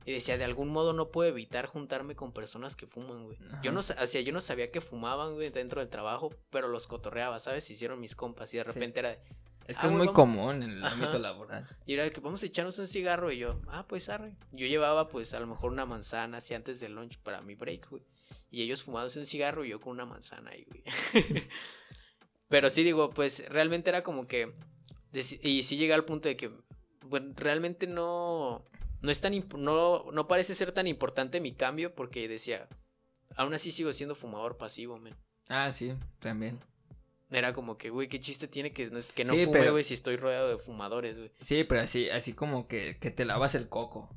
[0.06, 3.38] Y decía, de algún modo no puedo evitar juntarme con personas que fuman, güey.
[3.62, 6.88] Yo no, o sea, yo no sabía que fumaban, güey, dentro del trabajo, pero los
[6.88, 7.66] cotorreaba, ¿sabes?
[7.66, 8.68] Se hicieron mis compas y de Sí.
[8.72, 9.18] repente era,
[9.68, 10.96] Esto Ah, es muy vamos- común en el Ajá.
[10.96, 11.68] ámbito laboral.
[11.86, 14.36] y era de que vamos a echarnos un cigarro y yo, ah, pues arre.
[14.52, 17.88] Yo llevaba pues a lo mejor una manzana así antes del lunch para mi break,
[17.90, 18.04] güey.
[18.50, 20.84] Y ellos fumándose un cigarro y yo con una manzana ahí, güey.
[22.48, 24.52] Pero sí digo, pues realmente era como que...
[25.14, 26.52] Y sí llegué al punto de que,
[27.08, 28.64] bueno, realmente no...
[29.02, 29.34] No es tan...
[29.58, 32.68] No, no parece ser tan importante mi cambio porque decía...
[33.36, 35.16] Aún así sigo siendo fumador pasivo, men.
[35.48, 36.60] Ah, sí, también.
[37.32, 39.84] Era como que, güey, qué chiste tiene que no, que no Sí, fume, pero- güey,
[39.84, 41.32] si estoy rodeado de fumadores, güey.
[41.42, 44.10] Sí, pero así, así como que, que te lavas el coco.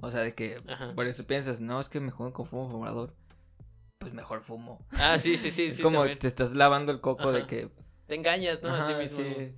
[0.00, 0.94] O sea, de que Ajá.
[0.94, 3.14] por eso piensas, no, es que me juego con fumo fumador.
[3.98, 4.86] Pues mejor fumo.
[4.92, 5.82] Ah, sí, sí, sí, es sí.
[5.82, 6.20] como también.
[6.20, 7.46] te estás lavando el coco de Ajá.
[7.48, 7.68] que.
[8.06, 8.72] Te engañas, ¿no?
[8.72, 9.18] a ti Ajá, mismo.
[9.18, 9.52] sí.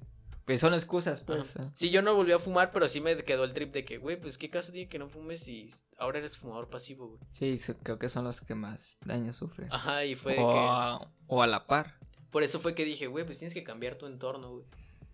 [0.50, 1.56] Pues son excusas, pues.
[1.56, 1.70] Ajá.
[1.74, 4.20] Sí, yo no volví a fumar, pero sí me quedó el trip de que, güey,
[4.20, 7.20] pues qué caso tiene que no fumes si ahora eres fumador pasivo, güey.
[7.30, 9.72] Sí, creo que son los que más daño sufren.
[9.72, 10.58] Ajá, y fue de o, que.
[10.58, 12.00] a, o a la par.
[12.32, 14.64] Por eso fue que dije, güey, pues tienes que cambiar tu entorno, güey.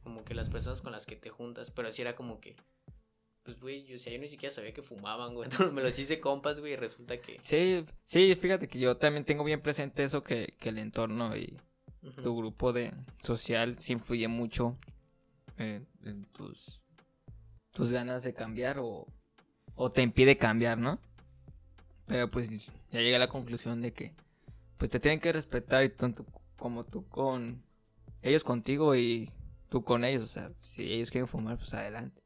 [0.02, 1.70] Como que las personas con las que te juntas.
[1.70, 2.56] Pero así era como que.
[3.42, 5.50] Pues, güey, yo, o sea, yo ni siquiera sabía que fumaban, güey.
[5.50, 7.38] Entonces me los hice compas, güey, y resulta que.
[7.42, 11.58] Sí, sí, fíjate que yo también tengo bien presente eso que, que el entorno y
[12.22, 14.78] tu grupo de social sí influye mucho
[15.58, 16.80] en, en tus
[17.72, 19.06] tus ganas de cambiar o,
[19.74, 20.98] o te impide cambiar, ¿no?
[22.06, 22.48] Pero pues
[22.90, 24.14] ya llegué a la conclusión de que
[24.78, 26.24] pues te tienen que respetar y tanto
[26.56, 27.62] como tú con
[28.22, 29.30] ellos contigo y
[29.68, 32.22] tú con ellos, o sea, si ellos quieren fumar, pues adelante.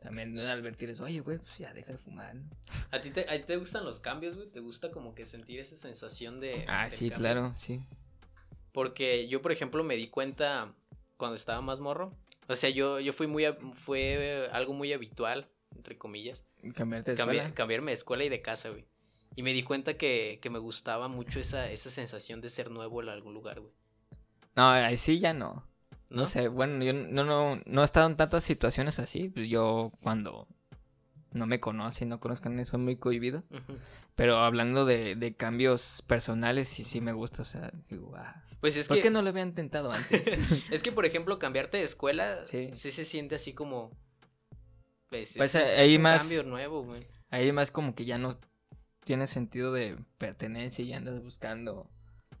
[0.00, 2.34] También advertirles, oye, güey, pues ya deja de fumar.
[2.34, 2.42] ¿no?".
[2.90, 4.50] ¿A ti te, a ti te gustan los cambios, güey?
[4.50, 6.64] ¿Te gusta como que sentir esa sensación de.
[6.68, 7.16] Ah, sí, cambio?
[7.16, 7.84] claro, sí.
[8.72, 10.70] Porque yo, por ejemplo, me di cuenta
[11.16, 12.14] cuando estaba más morro.
[12.50, 17.34] O sea, yo, yo fui muy, fue algo muy habitual, entre comillas, Cambiarte de cambi-
[17.36, 17.54] escuela.
[17.54, 18.86] cambiarme de escuela y de casa, güey.
[19.36, 23.00] Y me di cuenta que, que me gustaba mucho esa, esa sensación de ser nuevo
[23.02, 23.72] en algún lugar, güey.
[24.56, 25.64] No, ahí sí ya no.
[26.10, 26.22] ¿No?
[26.22, 29.28] No sé, bueno, yo no, no, no he estado en tantas situaciones así.
[29.28, 30.48] Pues yo cuando
[31.32, 33.44] no me conocen, no conozcan, soy muy cohibido.
[34.16, 37.42] Pero hablando de, de cambios personales, sí, sí me gusta.
[37.42, 40.22] O sea, digo, ah, Pues es ¿por que, qué no lo había intentado antes?
[40.70, 42.70] es que, por ejemplo, cambiarte de escuela Sí.
[42.74, 42.92] sí.
[42.92, 43.96] se siente así como...
[45.08, 47.06] Pues, Pues, es, un- ahí es un más- cambio nuevo, güey.
[47.30, 48.38] Ahí más como que ya no
[49.04, 51.90] tiene sentido de pertenencia y andas buscando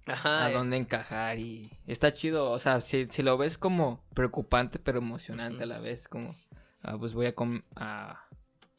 [0.06, 0.46] Ajá.
[0.46, 4.78] a eh, dónde encajar y está chido, o sea, si, si lo ves como preocupante
[4.78, 6.34] pero emocionante a la vez, como,
[6.82, 8.24] ah, pues voy a, com- a-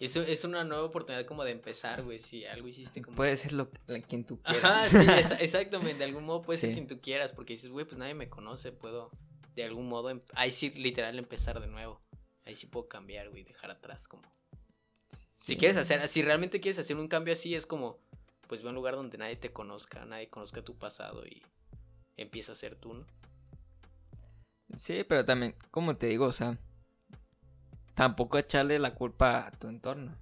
[0.01, 2.17] Eso es una nueva oportunidad como de empezar, güey.
[2.17, 3.15] Si algo hiciste como.
[3.15, 3.69] puede ser lo
[4.07, 4.63] quien tú quieras.
[4.63, 5.99] Ajá, sí, exactamente.
[5.99, 7.33] De algún modo puede ser quien tú quieras.
[7.33, 8.71] Porque dices, güey, pues nadie me conoce.
[8.71, 9.11] Puedo,
[9.53, 12.01] de algún modo, em- ahí sí, literal, empezar de nuevo.
[12.45, 14.23] Ahí sí puedo cambiar, güey, dejar atrás como.
[15.33, 17.99] Si quieres hacer, si realmente quieres hacer un cambio así, es como,
[18.47, 21.43] pues ve a un lugar donde nadie te conozca, nadie conozca tu pasado y
[22.17, 23.05] empieza a ser tú, ¿no?
[24.75, 26.57] Sí, pero también, como te digo, o sea,
[27.93, 30.17] tampoco echarle la culpa a tu entorno.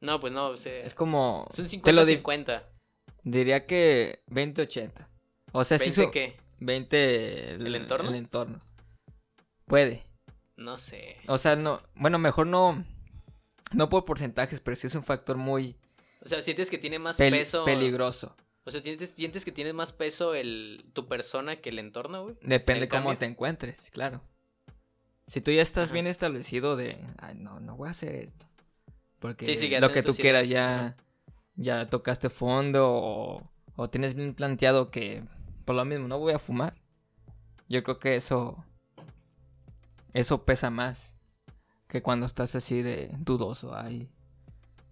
[0.00, 2.62] No, pues no, o sea, Es como, son te lo di- 50-50.
[3.24, 5.08] diría que 20-80.
[5.52, 6.36] O sea, si ¿20 su- qué?
[6.58, 8.08] 20 ¿El entorno?
[8.10, 8.58] El entorno.
[9.66, 10.04] Puede.
[10.56, 11.16] No sé.
[11.26, 12.84] O sea, no, bueno, mejor no,
[13.72, 15.76] no por porcentajes, pero sí es un factor muy
[16.24, 17.64] O sea, sientes que tiene más peso.
[17.64, 18.36] peligroso.
[18.64, 22.36] O sea, ¿sientes, sientes que tiene más peso el, tu persona que el entorno, güey.
[22.42, 23.18] Depende ¿El cómo cambio?
[23.18, 24.22] te encuentres, claro.
[25.26, 25.94] Si tú ya estás Ajá.
[25.94, 28.46] bien establecido de, ay, no, no voy a hacer esto.
[29.18, 30.96] Porque Sí, sí, lo que tú quieras ya,
[31.56, 35.24] ya tocaste fondo o, o tienes bien planteado que
[35.64, 36.74] por lo mismo no voy a fumar.
[37.68, 38.64] Yo creo que eso,
[40.12, 41.12] eso pesa más
[41.88, 44.08] que cuando estás así de dudoso, ay,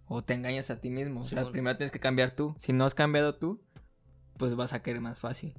[0.07, 1.21] o te engañas a ti mismo.
[1.21, 2.55] O sea, primero tienes que cambiar tú.
[2.59, 3.61] Si no has cambiado tú,
[4.37, 5.55] pues vas a querer más fácil.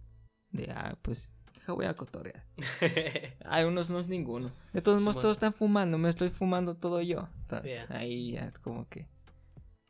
[0.51, 1.29] De, ah, pues,
[1.71, 2.43] voy a cotorrear.
[3.45, 4.51] Ay, unos no es ninguno.
[4.73, 7.27] De todos modos, todos están fumando, me estoy fumando todo yo.
[7.41, 7.97] Entonces, Ya.
[7.97, 9.07] ahí ya es como que.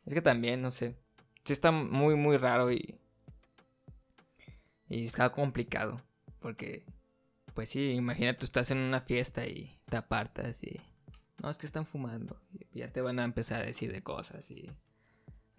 [0.04, 0.96] Es que también, no sé.
[1.44, 2.98] Sí está muy, muy raro y.
[4.88, 6.00] Y está complicado.
[6.38, 6.84] Porque,
[7.54, 10.80] pues sí, imagínate, tú estás en una fiesta y te apartas y.
[11.42, 12.40] No, es que están fumando.
[12.72, 14.70] Y ya te van a empezar a decir de cosas y.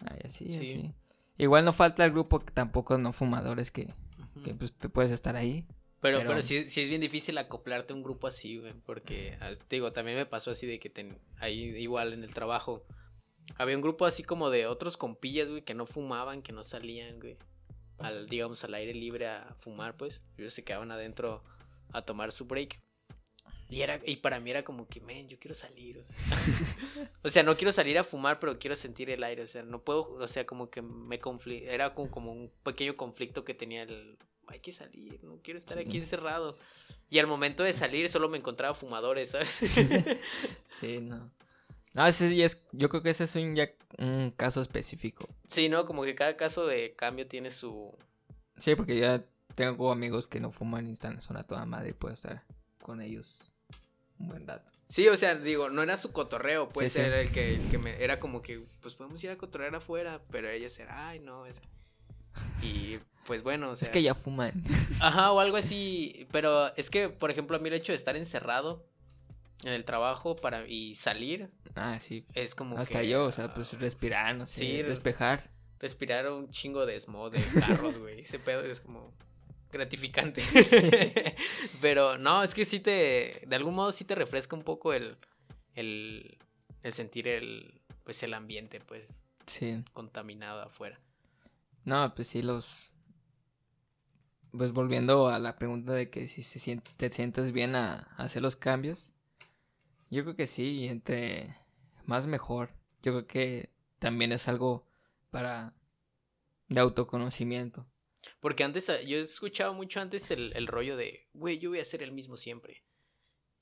[0.00, 0.58] Ay, así, Sí.
[0.60, 0.94] así.
[1.36, 3.92] Igual no falta el grupo que tampoco no fumadores que,
[4.44, 5.66] que pues tú puedes estar ahí.
[6.00, 8.72] Pero, Pero- pero sí, sí es bien difícil acoplarte a un grupo así, güey.
[8.86, 12.32] Porque, as- te digo, también me pasó así de que ten- ahí igual en el
[12.34, 12.84] trabajo.
[13.56, 17.18] Había un grupo así como de otros compillas, güey, que no fumaban, que no salían,
[17.18, 17.36] güey.
[17.98, 20.22] Al, digamos, al aire libre a fumar, pues.
[20.36, 21.42] Ellos se quedaban adentro
[21.92, 22.80] a tomar su break.
[23.70, 26.16] Y, era, y para mí era como que, men, yo quiero salir, o sea.
[27.22, 29.82] o sea, no quiero salir a fumar, pero quiero sentir el aire, o sea, no
[29.82, 33.82] puedo, o sea, como que me confli era como, como un pequeño conflicto que tenía
[33.82, 34.16] el,
[34.48, 35.98] hay que salir, no quiero estar aquí Sí.
[35.98, 36.56] encerrado.
[37.10, 39.60] Y al momento de salir solo me encontraba fumadores, ¿sabes?
[40.80, 41.30] Sí, no.
[41.94, 45.26] No, ya es, yo creo que ese es un, ya un caso específico.
[45.48, 47.92] sí, no, como que cada caso de cambio tiene su...
[48.58, 51.92] Sí, porque ya tengo amigos que no fuman y están en zona toda madre y
[51.94, 52.44] puedo estar
[52.82, 53.50] con ellos
[54.18, 54.70] un buen rato.
[54.88, 57.04] Sí, o sea, digo, no era su cotorreo, pues Sí, sí.
[57.06, 60.22] era el que, el que me, era como que, pues podemos ir a cotorrear afuera,
[60.30, 61.60] pero ellos eran, ay, no, es...
[62.62, 63.84] Y pues bueno, o sea...
[63.86, 64.64] es que ya fuman.
[65.00, 66.26] Ajá, o algo así.
[66.32, 68.86] Pero es que, por ejemplo, a mí el hecho de estar encerrado
[69.64, 72.24] en el trabajo para y salir ah, sí.
[72.32, 75.50] es como Hasta que, yo, o sea, pues respirar, no sé, Sí, despejar.
[75.78, 78.20] respirar un chingo de smog de carros, güey.
[78.20, 79.12] Ese pedo es como
[79.70, 80.42] gratificante.
[81.82, 85.16] Pero no, es que sí te, de algún modo sí te refresca un poco el,
[85.74, 86.38] el,
[86.82, 89.82] el sentir el, pues el ambiente, pues, Sí.
[89.92, 90.98] contaminado afuera.
[91.84, 92.92] No, pues sí, los.
[94.52, 98.42] Pues volviendo a la pregunta de que si se te sientes bien a, a hacer
[98.42, 99.12] los cambios.
[100.10, 101.54] Yo creo que sí, entre
[102.06, 102.70] más mejor.
[103.02, 104.86] Yo creo que también es algo
[105.30, 105.74] para
[106.68, 107.86] de autoconocimiento.
[108.40, 111.80] Porque antes, ah, yo he escuchado mucho antes el, el rollo de, güey, yo voy
[111.80, 112.82] a ser el mismo siempre.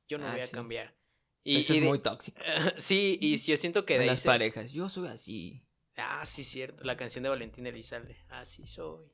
[0.08, 0.52] Yo no Ah, voy a sí.
[0.54, 0.96] cambiar.
[1.44, 2.40] Y, Eso y es de- muy tóxico.
[2.76, 4.72] sí, y yo siento que En de ahí las parejas.
[4.72, 5.65] Yo soy así.
[5.96, 6.84] Ah, sí, cierto.
[6.84, 8.16] La canción de Valentín Elizalde.
[8.28, 9.04] Así soy.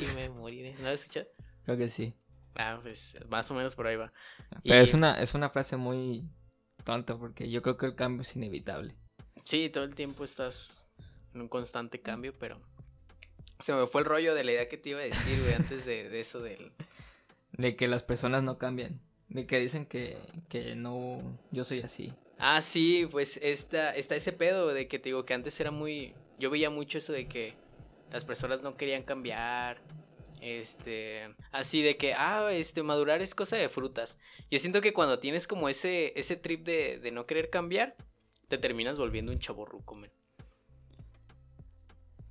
[0.00, 0.74] Y me moriré.
[0.74, 1.26] ¿No la has escuchado?
[1.64, 2.14] Creo que sí.
[2.54, 4.12] Ah, pues más o menos por ahí va.
[4.64, 6.24] Pero Y- es una, es una frase muy
[6.84, 8.94] tonta porque yo creo que el cambio es inevitable.
[9.44, 10.84] Sí, todo el tiempo estás
[11.34, 12.60] en un constante cambio, pero
[13.58, 15.84] se me fue el rollo de la idea que te iba a decir, güey, antes
[15.84, 16.72] de, de eso del...
[17.52, 19.00] De que las personas no cambian.
[19.28, 20.16] De que dicen que,
[20.48, 22.12] que no, yo soy así.
[22.38, 26.14] Ah, sí, pues está, está ese pedo de que te digo que antes era muy...
[26.42, 27.54] Yo veía mucho eso de que
[28.10, 29.80] las personas no querían cambiar.
[30.40, 34.18] Este, así de que, ah, este, madurar es cosa de frutas.
[34.50, 37.94] Yo siento que cuando tienes como ese, ese trip de, de no querer cambiar,
[38.48, 40.10] te terminas volviendo un chaborruco, men.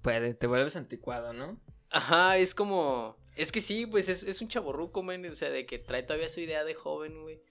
[0.02, 1.58] Puede, te vuelves anticuado, ¿no?
[1.90, 3.16] Ajá, es como.
[3.36, 5.26] Es que sí, pues es, es un chaborruco, men.
[5.28, 7.42] O sea, de que trae todavía su idea de joven, güey.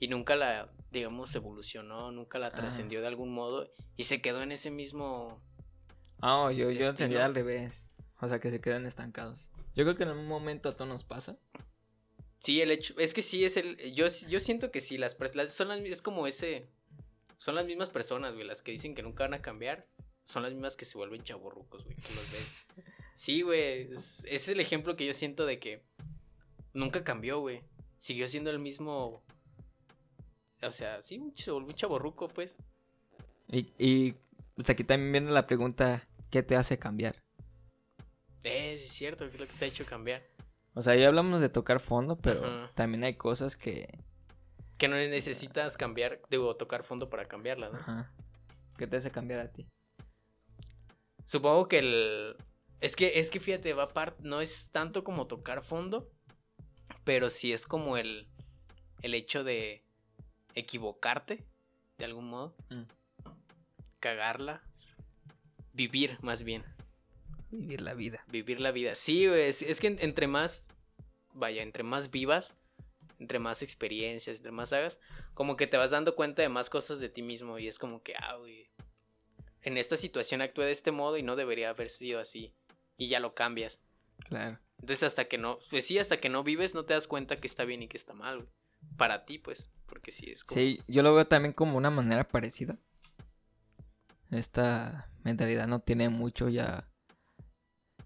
[0.00, 2.52] y nunca la, digamos, evolucionó, nunca la Ah.
[2.52, 5.40] trascendió de algún modo y se quedó en ese mismo...
[6.22, 6.90] Ah, yo, yo Estilo.
[6.90, 7.92] entendía al revés.
[8.20, 9.50] O sea, que se quedan estancados.
[9.74, 11.36] Yo creo que en un momento a todos nos pasa.
[12.38, 15.52] Sí, el hecho, es que sí es el, yo, yo siento que sí, las, las-
[15.52, 16.66] son las, es como ese,
[17.36, 19.86] son las mismas personas, güey, las que dicen que nunca van a cambiar,
[20.24, 22.56] son las mismas que se vuelven chaborrucos, güey, que los ves.
[23.14, 25.82] Sí, güey, es, ese es el ejemplo que yo siento de que
[26.72, 27.62] nunca cambió, güey,
[27.98, 29.22] siguió siendo el mismo,
[30.62, 32.56] o sea, sí, ch- un chaborruco, pues.
[33.48, 34.14] Y, y
[34.56, 37.22] pues aquí también viene la pregunta, ¿qué te hace cambiar?
[38.42, 40.26] Eh, sí es cierto, ¿qué es lo que te ha hecho cambiar?
[40.74, 44.02] O sea, ya hablamos de tocar fondo, pero también hay cosas que...
[44.78, 47.78] Que no necesitas cambiar, debo tocar fondo para cambiarla, ¿no?
[47.78, 48.10] Ajá.
[48.78, 49.68] ¿Qué te hace cambiar a ti?
[51.24, 52.36] Supongo que el.
[52.80, 54.16] Es que, es que fíjate, va par...
[54.20, 56.10] no es tanto como tocar fondo,
[57.04, 58.26] pero sí es como el,
[59.02, 59.84] el hecho de
[60.54, 61.44] equivocarte,
[61.98, 62.82] de algún modo, Mm.
[64.00, 64.64] cagarla,
[65.72, 66.64] vivir más bien,
[67.50, 68.24] Vivir la vida.
[68.28, 68.94] vivir la vida.
[68.94, 70.72] Sí, es, es que en- entre más,
[71.34, 72.54] vaya, entre más vivas,
[73.18, 74.98] entre más experiencias, entre más hagas,
[75.34, 78.02] como que te vas dando cuenta de más cosas de ti mismo y es como
[78.02, 78.68] que, ah, güey,
[79.62, 82.54] en esta situación actué de este modo y no debería haber sido así
[82.96, 83.80] y ya lo cambias.
[84.28, 84.58] Claro.
[84.80, 87.46] Entonces hasta que no, pues sí, hasta que no vives no te das cuenta que
[87.46, 88.48] está bien y que está mal, güey.
[88.96, 90.60] Para ti, pues, porque sí es como...
[90.60, 92.78] Sí, yo lo veo también como una manera parecida.
[94.32, 96.88] Esta mentalidad no tiene mucho ya.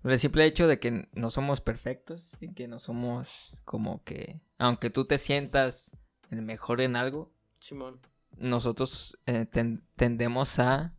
[0.04, 4.90] El simple hecho de que no somos perfectos y que no somos como que, aunque
[4.90, 5.92] tú te sientas
[6.30, 8.00] el mejor en algo, Simón.
[8.36, 10.94] nosotros eh, ten- tendemos a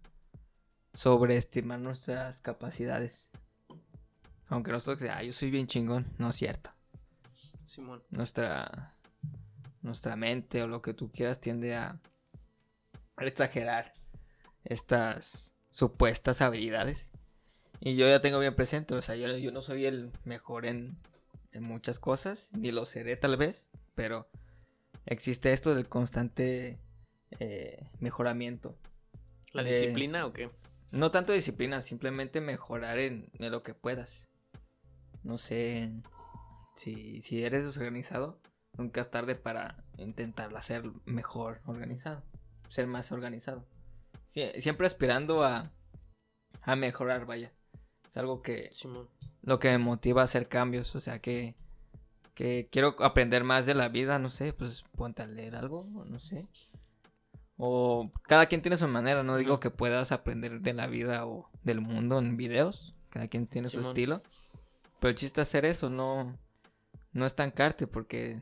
[0.94, 3.30] sobreestimar nuestras capacidades.
[4.48, 6.72] Aunque nosotros, ah, yo soy bien chingón, no es cierto.
[7.66, 8.02] Simón.
[8.10, 8.96] Nuestra,
[9.82, 12.00] nuestra mente o lo que tú quieras tiende a
[13.20, 13.94] exagerar
[14.68, 17.12] estas supuestas habilidades.
[17.80, 20.98] Y yo ya tengo bien presente, o sea, yo, yo no soy el mejor en,
[21.52, 24.28] en muchas cosas, ni lo seré tal vez, pero
[25.06, 26.80] existe esto del constante
[27.40, 28.78] eh, mejoramiento.
[29.54, 30.50] ¿La De- disciplina o qué?
[30.90, 34.28] No tanto disciplina, simplemente mejorar en, en lo que puedas.
[35.24, 35.92] No sé,
[36.76, 38.40] si, si eres desorganizado,
[38.78, 42.24] nunca es tarde para intentar ser mejor organizado,
[42.70, 43.66] ser más organizado.
[44.26, 45.72] Sie- siempre aspirando a,
[46.62, 47.52] a mejorar, vaya.
[48.08, 48.70] Es algo que
[49.42, 51.56] lo que me motiva a hacer cambios, o sea que
[52.34, 56.20] que quiero aprender más de la vida, no sé, pues ponte a leer algo, no
[56.20, 56.46] sé.
[57.58, 61.50] O cada quien tiene su manera, no digo que puedas aprender de la vida o
[61.64, 64.22] del mundo en videos, cada quien tiene su estilo.
[65.00, 66.38] Pero el chiste es hacer eso, no
[67.12, 68.42] no estancarte porque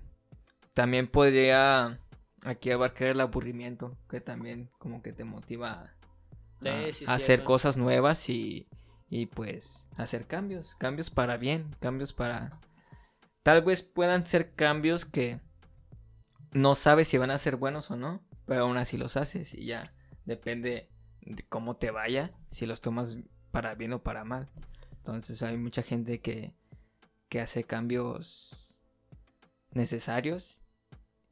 [0.73, 2.01] también podría
[2.43, 5.95] aquí abarcar el aburrimiento, que también como que te motiva
[6.61, 8.67] a, hacer cosas nuevas y,
[9.09, 12.59] y pues hacer cambios, cambios para bien, cambios para...
[13.43, 15.39] Tal vez puedan ser cambios que
[16.51, 19.65] no sabes si van a ser buenos o no, pero aún así los haces y
[19.65, 19.93] ya
[20.25, 20.89] depende
[21.21, 23.19] de cómo te vaya, si los tomas
[23.51, 24.49] para bien o para mal.
[24.97, 26.55] Entonces hay mucha gente que,
[27.29, 28.79] que hace cambios
[29.71, 30.64] necesarios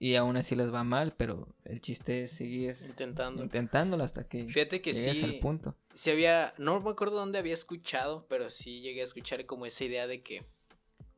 [0.04, 3.42] y aún así les va mal, pero el chiste es seguir Intentando.
[3.42, 5.24] intentándolo hasta que Fíjate que llegues sí.
[5.24, 5.78] al punto.
[5.94, 9.86] Sí había, no me acuerdo dónde había escuchado, pero sí llegué a escuchar como esa
[9.86, 10.44] idea de que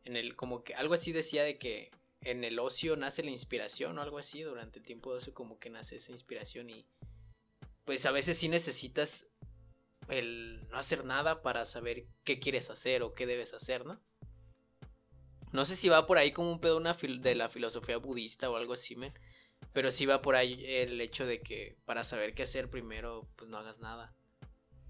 [0.04, 1.89] en el, como que algo así decía de que
[2.21, 5.58] en el ocio nace la inspiración o algo así, durante el tiempo de ocio como
[5.58, 6.86] que nace esa inspiración y
[7.86, 9.26] pues a veces sí necesitas
[10.10, 14.00] el no hacer nada para saber qué quieres hacer o qué debes hacer, ¿no?
[15.56, 18.50] No sé si va por ahí como un pedo una fil- de la filosofía budista
[18.50, 19.13] o algo así, men.
[19.74, 23.50] Pero sí va por ahí el hecho de que para saber qué hacer primero, pues
[23.50, 24.13] no hagas nada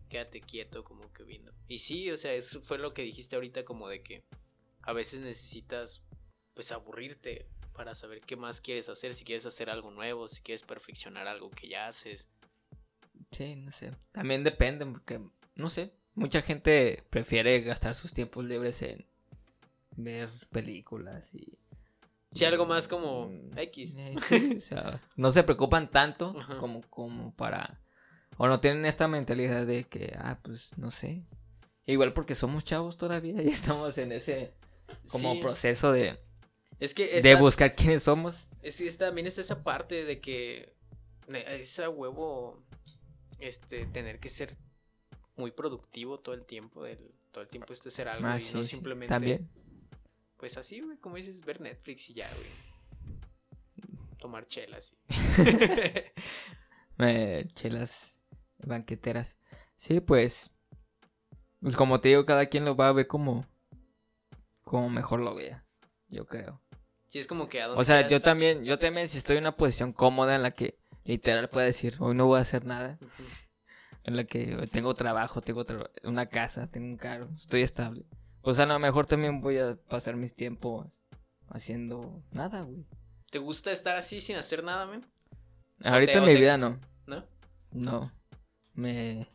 [0.10, 1.52] quédate quieto como que viendo.
[1.68, 4.24] Y sí, o sea, eso fue lo que dijiste ahorita como de que
[4.82, 6.04] a veces necesitas
[6.54, 10.64] pues aburrirte para saber qué más quieres hacer, si quieres hacer algo nuevo, si quieres
[10.64, 12.30] perfeccionar algo que ya haces.
[13.32, 13.92] Sí, no sé.
[14.12, 15.20] También depende, porque,
[15.56, 19.06] no sé, mucha gente prefiere gastar sus tiempos libres en
[19.98, 21.58] ver películas y...
[22.34, 23.96] Sí, algo más como Mm, X.
[23.98, 26.58] eh, o sea, no se preocupan tanto Ajá.
[26.58, 27.80] como, como para...
[28.38, 31.24] O no tienen esta mentalidad de que, ah, pues, no sé.
[31.86, 34.54] Igual porque somos chavos todavía y estamos en ese
[35.10, 36.20] como Sí, proceso de,
[36.80, 38.50] es que de buscar quiénes somos.
[38.62, 40.74] Es que también está esa parte de que
[41.30, 42.62] ne- es a huevo
[43.40, 44.56] este tener que ser
[45.38, 47.00] muy productivo todo el tiempo, el,
[47.32, 49.50] todo el tiempo este ser algo Ah, y sí, no simplemente También.
[50.38, 52.50] Pues así, güey, como dices, ver Netflix y ya, güey.
[54.20, 54.96] tomar chelas.
[56.98, 58.20] Me, chelas
[58.58, 59.38] banqueteras.
[59.78, 60.50] Sí, pues.
[61.62, 63.46] Pues como te digo, cada quien lo va a ver como.
[64.64, 65.66] Como mejor lo vea.
[66.10, 66.62] Yo creo.
[67.08, 69.56] Sí, es como que a O sea, yo también, yo también, si estoy en una
[69.56, 72.98] posición cómoda en la que literal puedo decir, hoy no voy a hacer nada.
[74.04, 75.66] En la que tengo trabajo, tengo
[76.04, 78.06] una casa, tengo un carro, estoy estable.
[78.46, 80.86] O sea, a lo mejor también voy a pasar mis tiempos
[81.50, 82.86] haciendo nada, güey.
[83.32, 85.04] ¿Te gusta estar así sin hacer nada, men?
[85.84, 86.80] Ahorita en mi vida no.
[87.08, 87.26] ¿No?
[87.72, 88.12] No.
[88.76, 89.28] Me,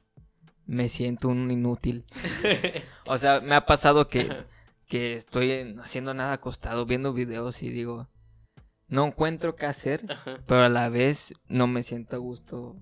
[0.65, 2.05] me siento un inútil.
[3.07, 4.45] o sea, me ha pasado que,
[4.87, 8.09] que estoy haciendo nada acostado, viendo videos y digo,
[8.87, 10.07] no encuentro qué hacer,
[10.47, 12.77] pero a la vez no me siento a gusto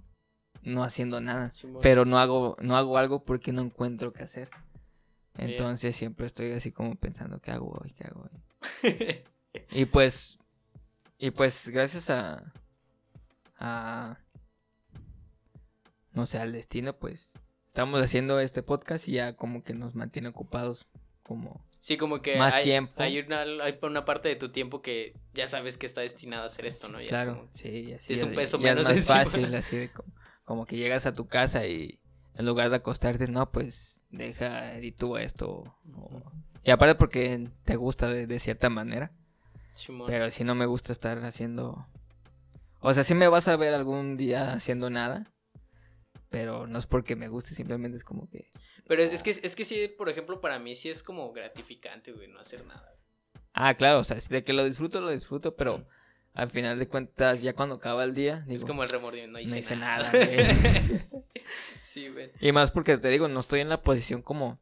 [0.62, 1.50] no haciendo nada.
[1.80, 4.50] pero no hago, no hago algo porque no encuentro qué hacer.
[5.38, 7.92] Entonces siempre estoy así como pensando, ¿qué hago hoy?
[7.92, 9.24] ¿Qué hago hoy?
[9.70, 10.38] y pues,
[11.18, 12.52] y pues gracias a,
[13.56, 14.18] a,
[16.12, 17.32] no sé, al destino, pues
[17.68, 20.86] estamos haciendo este podcast y ya como que nos mantiene ocupados
[21.22, 22.92] como Sí, como que más hay, tiempo.
[22.96, 26.46] Hay una, hay una parte de tu tiempo que ya sabes que está destinada a
[26.46, 27.00] hacer esto, ¿no?
[27.00, 29.76] Ya claro, es como, sí, así es un peso ya menos es más fácil, así
[29.76, 29.90] de
[30.44, 32.00] como, que llegas a tu casa y
[32.38, 35.76] en lugar de acostarte, no, pues deja, editúa esto.
[36.62, 39.10] Y aparte porque te gusta de, cierta manera.
[40.06, 41.88] Pero si no me gusta estar haciendo...
[42.78, 45.32] O sea, si me vas a ver algún día haciendo nada.
[46.30, 48.52] Pero no es porque me guste, simplemente es como que...
[48.86, 52.28] Pero es que, es que sí, por ejemplo, para mí sí es como gratificante, güey,
[52.28, 52.94] no hacer nada.
[53.52, 55.88] Ah, claro, o sea, de que lo disfruto, lo disfruto, pero
[56.38, 59.40] al final de cuentas, ya cuando acaba el día, digo, es como el remordimiento, no
[59.40, 60.08] hice, nada.
[61.82, 62.30] sí, güey.
[62.40, 64.60] Y más porque te digo, no estoy en la posición como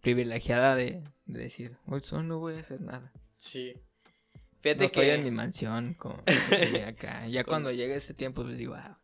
[0.00, 3.12] privilegiada de, decir, hoy solo no voy a hacer nada.
[3.36, 3.74] Sí.
[4.60, 6.22] Fíjate no estoy en mi mansión, como
[6.86, 7.26] acá.
[7.26, 9.00] Ya cuando llegue ese tiempo, pues digo, ah,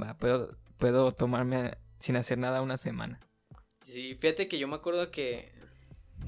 [0.00, 3.18] va, puedo, puedo tomarme sin hacer nada una semana.
[3.80, 5.52] Sí, fíjate que yo me acuerdo que,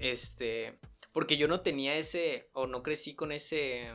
[0.00, 0.80] este,
[1.12, 3.92] porque yo no tenía ese, o no crecí con ese,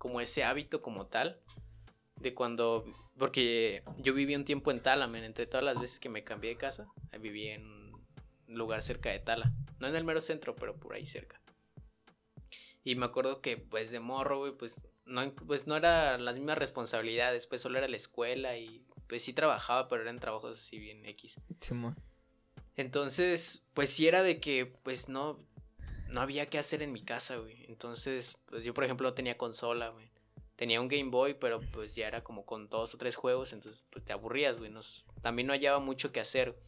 [0.00, 1.38] como ese hábito como tal,
[2.16, 2.86] de cuando,
[3.18, 6.56] porque yo viví un tiempo en Tala, entre todas las veces que me cambié de
[6.56, 6.88] casa,
[7.20, 7.66] viví en
[8.48, 11.42] un lugar cerca de Tala, no en el mero centro, pero por ahí cerca.
[12.82, 16.56] Y me acuerdo que, pues, de morro, güey, pues, no, pues no era las mismas
[16.56, 21.04] responsabilidades, pues solo era la escuela y pues sí trabajaba, pero eran trabajos así bien
[21.04, 21.40] X.
[22.76, 25.38] Entonces, pues sí era de que, pues no,
[26.10, 27.64] no había qué hacer en mi casa, güey.
[27.68, 30.10] Entonces, pues yo, por ejemplo, no tenía consola, güey.
[30.56, 33.86] Tenía un Game Boy, pero pues ya era como con dos o tres juegos, entonces
[33.90, 34.70] pues te aburrías, güey.
[35.22, 36.58] también no hallaba mucho que hacer.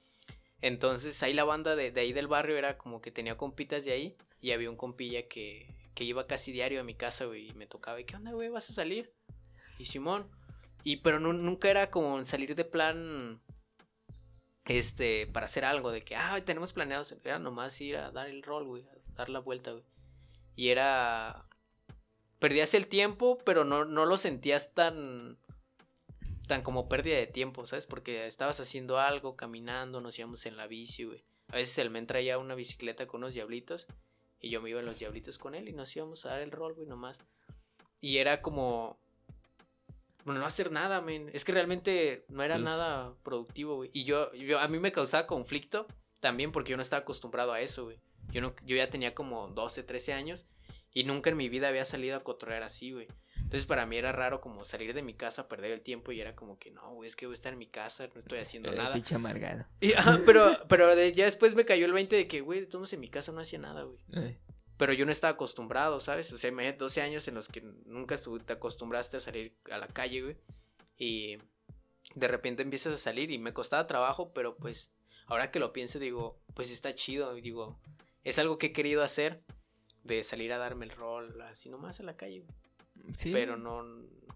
[0.62, 4.16] Entonces ahí la banda de, ahí del barrio era como que tenía compitas de ahí
[4.40, 7.66] y había un compilla que, que iba casi diario a mi casa, güey, y me
[7.66, 8.48] tocaba, ¿y qué onda, güey?
[8.48, 9.12] ¿Vas a salir?
[9.78, 10.30] Y Simón.
[10.84, 13.42] Y pero nunca era como salir de plan
[14.66, 18.42] este, para hacer algo, de que, ah, tenemos planeado, era nomás ir a dar el
[18.42, 18.84] rol, güey,
[19.16, 19.84] dar la vuelta, güey.
[20.54, 21.46] Y era,
[22.38, 25.38] perdías el tiempo, pero no, no lo sentías tan,
[26.46, 27.86] tan como pérdida de tiempo, ¿sabes?
[27.86, 31.24] Porque estabas haciendo algo, caminando, nos íbamos en la bici, güey.
[31.48, 33.86] A veces el men traía una bicicleta con unos diablitos
[34.40, 36.50] y yo me iba en los diablitos con él y nos íbamos a dar el
[36.50, 37.20] rol, güey, nomás.
[38.00, 38.98] Y era como,
[40.24, 41.30] bueno, no hacer nada, men.
[41.32, 43.90] Es que realmente no era pues nada productivo, güey.
[43.92, 45.86] Y yo, yo, a mí me causaba conflicto
[46.20, 47.98] también porque yo no estaba acostumbrado a eso, güey.
[48.32, 50.48] Yo, no, yo ya tenía como 12, 13 años
[50.94, 53.06] y nunca en mi vida había salido a cotorrear así, güey.
[53.36, 56.34] Entonces para mí era raro como salir de mi casa, perder el tiempo y era
[56.34, 58.72] como que no, güey, es que voy a estar en mi casa, no estoy haciendo
[58.72, 58.94] nada.
[58.94, 59.66] Pinche amargado.
[59.80, 59.92] Y,
[60.26, 63.30] pero pero ya después me cayó el 20 de que, güey, todos en mi casa
[63.32, 64.38] no hacía nada, güey.
[64.78, 66.32] Pero yo no estaba acostumbrado, ¿sabes?
[66.32, 69.86] O sea, me 12 años en los que nunca te acostumbraste a salir a la
[69.86, 70.36] calle, güey.
[70.96, 71.36] Y
[72.14, 74.92] de repente empiezas a salir y me costaba trabajo, pero pues
[75.26, 77.36] ahora que lo pienso digo, pues está chido.
[77.36, 77.78] Y digo,
[78.24, 79.42] es algo que he querido hacer
[80.04, 82.44] de salir a darme el rol así nomás a la calle.
[83.14, 83.32] Sí.
[83.32, 83.82] Pero no,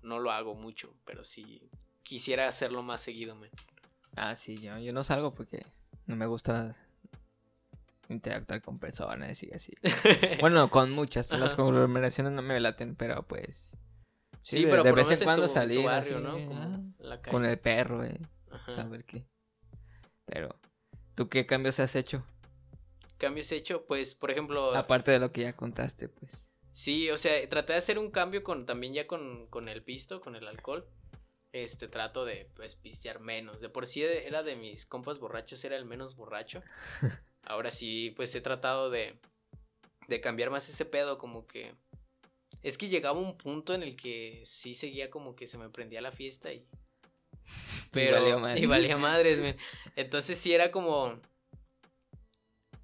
[0.02, 1.68] no lo hago mucho, pero sí
[2.02, 3.50] quisiera hacerlo más seguido, man.
[4.16, 5.64] Ah, sí, yo, yo no salgo porque
[6.06, 6.74] no me gusta
[8.08, 9.72] interactuar con personas y así.
[10.40, 13.76] bueno, con muchas, las conglomeraciones no me laten, pero pues...
[14.42, 15.84] Sí, de, pero de vez en cuando salir
[17.30, 18.20] con el perro, eh.
[18.72, 19.26] Saber qué.
[20.24, 20.56] Pero,
[21.16, 22.24] ¿tú qué cambios has hecho?
[23.18, 23.86] ¿Cambios he hecho?
[23.86, 24.74] Pues, por ejemplo...
[24.74, 26.30] Aparte de lo que ya contaste, pues.
[26.72, 30.20] Sí, o sea, traté de hacer un cambio con también ya con, con el pisto,
[30.20, 30.86] con el alcohol.
[31.52, 33.60] Este, trato de, pues, pistear menos.
[33.60, 36.62] De por sí era de mis compas borrachos, era el menos borracho.
[37.46, 39.18] Ahora sí, pues he tratado de,
[40.08, 41.74] de cambiar más ese pedo, como que
[42.62, 46.00] Es que llegaba un punto en el que sí seguía como que se me prendía
[46.00, 46.66] la fiesta y.
[47.92, 48.16] Pero.
[48.16, 48.62] valía madres.
[48.62, 49.56] Y valía madres.
[49.94, 51.20] Entonces sí era como.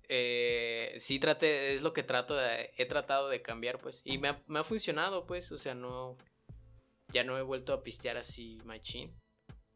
[0.09, 4.03] Eh, sí traté, es lo que trato de, he tratado de cambiar, pues.
[4.05, 5.50] Y me ha, me ha funcionado, pues.
[5.53, 6.16] O sea, no.
[7.12, 9.14] Ya no he vuelto a pistear así machín.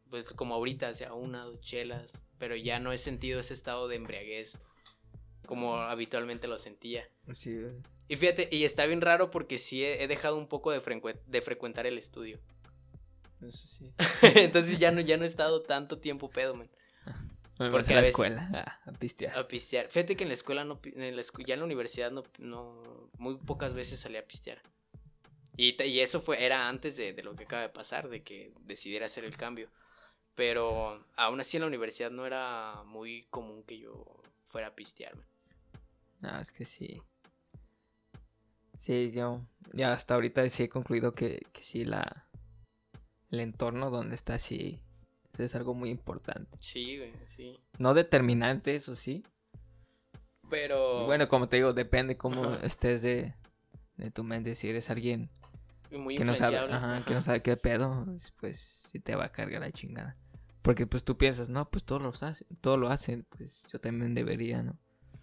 [0.09, 2.23] Pues como ahorita, o sea, una, dos chelas.
[2.39, 4.59] Pero ya no he sentido ese estado de embriaguez
[5.45, 7.09] como habitualmente lo sentía.
[7.33, 7.57] Sí.
[8.09, 11.87] Y fíjate, y está bien raro porque sí he, he dejado un poco de frecuentar
[11.87, 12.39] el estudio.
[13.41, 13.91] Eso sí.
[14.35, 16.69] Entonces ya no, ya no he estado tanto tiempo pedo, man,
[17.59, 19.37] Me Porque a a la veces- escuela ah, a pistear.
[19.37, 19.87] a pistear.
[19.87, 23.09] Fíjate que en la escuela no, en la escu- ya en la universidad no, no,
[23.17, 24.61] muy pocas veces salí a pistear.
[25.55, 28.53] Y, y eso fue, era antes de, de lo que acaba de pasar, de que
[28.61, 29.69] decidiera hacer el cambio.
[30.35, 35.15] Pero aún así en la universidad no era muy común que yo fuera a pistear,
[35.15, 35.25] man.
[36.19, 37.01] No, es que sí.
[38.75, 39.41] Sí, yo
[39.73, 42.27] ya hasta ahorita sí he concluido que, que sí la
[43.31, 44.79] el entorno donde está sí
[45.39, 46.57] es algo muy importante.
[46.59, 47.59] Sí, güey, sí.
[47.77, 49.23] No determinante, eso sí.
[50.49, 51.05] Pero...
[51.05, 52.65] Bueno, como te digo, depende cómo Ajá.
[52.65, 53.33] estés de,
[53.97, 54.55] de tu mente.
[54.55, 55.29] Si eres alguien
[55.91, 58.05] muy que no sabe, ajá, que no sabe qué pedo,
[58.39, 60.17] pues sí te va a cargar la chingada.
[60.61, 64.13] Porque pues tú piensas, no, pues todos lo hacen, todos lo hacen, pues yo también
[64.13, 64.77] debería, ¿no?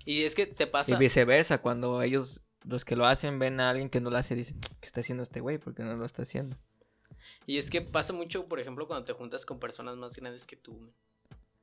[0.07, 0.95] Y es que te pasa.
[0.95, 4.35] Y viceversa, cuando ellos, los que lo hacen, ven a alguien que no lo hace,
[4.35, 5.59] dicen, ¿qué está haciendo este güey?
[5.59, 6.57] ¿Por qué no lo está haciendo?
[7.47, 10.57] Y es que pasa mucho, por ejemplo, cuando te juntas con personas más grandes que
[10.57, 10.79] tú.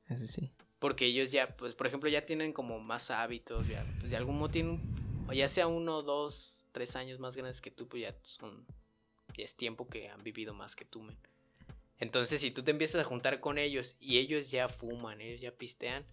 [0.08, 0.50] Eso sí.
[0.78, 4.38] Porque ellos ya, pues, por ejemplo, ya tienen como más hábitos, ya, pues de algún
[4.38, 4.80] modo tienen,
[5.28, 8.66] o ya sea uno, dos, tres años más grandes que tú, pues ya son,
[9.36, 11.06] ya es tiempo que han vivido más que tú.
[11.98, 15.52] Entonces, si tú te empiezas a juntar con ellos y ellos ya fuman, ellos ya
[15.52, 16.04] pistean,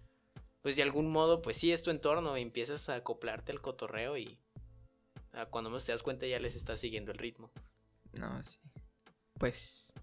[0.62, 4.18] pues de algún modo, pues sí, es tu entorno, y empiezas a acoplarte al cotorreo
[4.18, 4.38] y
[5.34, 7.50] ah, cuando más te das cuenta ya les estás siguiendo el ritmo.
[8.14, 8.60] No, sí.
[9.40, 9.94] Pues,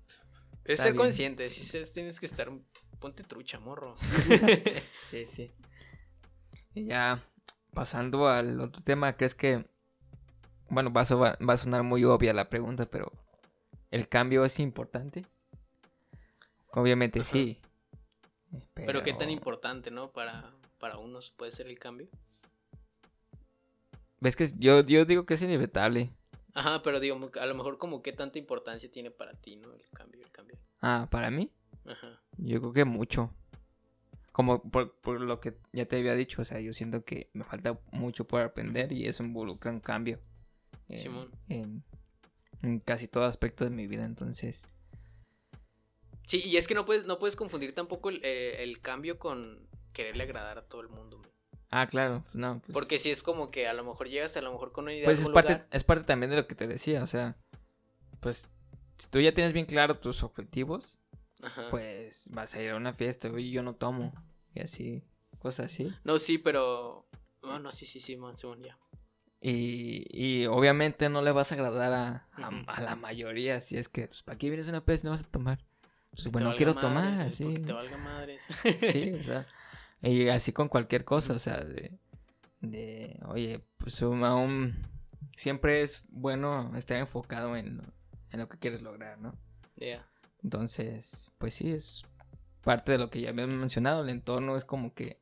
[0.65, 1.05] Es ser bien.
[1.05, 1.63] consciente, si
[1.93, 2.51] tienes que estar,
[2.99, 3.95] ponte trucha, morro.
[5.11, 5.51] sí, sí.
[6.75, 7.23] Y ya,
[7.73, 9.65] pasando al otro tema, ¿crees que,
[10.69, 13.13] bueno, va a, so- va a sonar muy obvia la pregunta, pero
[13.91, 15.25] ¿el cambio es importante?
[16.73, 17.31] Obviamente Ajá.
[17.33, 17.59] sí.
[18.75, 20.11] Pero qué tan importante, ¿no?
[20.13, 22.09] Para, para unos puede ser el cambio.
[24.21, 26.11] Ves que yo, yo digo que es inevitable.
[26.57, 29.73] Ajá, pero digo, a lo mejor como qué tanta importancia tiene para ti, ¿no?
[29.75, 30.59] El cambio, el cambio.
[30.81, 31.51] Ah, para mí,
[31.85, 32.19] Ajá.
[32.39, 33.31] yo creo que mucho.
[34.33, 37.45] Como por, por lo que ya te había dicho, o sea, yo siento que me
[37.45, 40.19] falta mucho por aprender y eso involucra un cambio.
[40.89, 41.31] en- Simón.
[41.51, 41.85] En,
[42.63, 44.71] en casi todo aspecto de mi vida, entonces.
[46.27, 49.69] Sí, y es que no puedes, no puedes confundir tampoco el, eh, el cambio con
[49.93, 51.19] quererle agradar a todo el mundo.
[51.19, 51.31] man.
[51.71, 52.61] Ah, claro, no.
[52.61, 54.95] Pues, Porque si es como que a lo mejor llegas a lo mejor con una
[54.95, 55.69] idea pues de es parte, lugar.
[55.71, 57.37] es parte también de lo que te decía, o sea,
[58.21, 58.51] pues
[58.97, 60.99] si tú ya tienes bien claro tus objetivos,
[61.43, 61.69] Ajá.
[61.71, 64.13] pues vas a ir a una fiesta, oye, yo no tomo,
[64.55, 65.05] y así,
[65.39, 65.93] cosas así.
[66.05, 67.09] No, sí, pero...
[67.43, 68.79] Bueno, sí, sí, sí, man, Simón, ya.
[69.41, 72.29] Y, y obviamente no le vas a agradar a,
[72.67, 75.11] a- la mayoría, si es que, pues, ¿para qué vienes a una fiesta si no
[75.13, 75.59] vas a tomar?
[76.11, 77.55] Pues, bueno, quiero tomar, sí.
[77.65, 78.47] Te valga madres.
[78.81, 79.47] Sí, o sea,
[80.03, 81.99] y así con cualquier cosa, o sea, de,
[82.61, 84.83] de oye, pues un, un-
[85.37, 87.93] siempre es bueno estar enfocado en, lo-
[88.31, 89.35] en lo que quieres lograr, ¿no?
[89.77, 90.07] Ya.
[90.43, 92.05] Entonces, pues sí, es
[92.63, 95.21] parte de lo que ya habíamos mencionado, el entorno es como que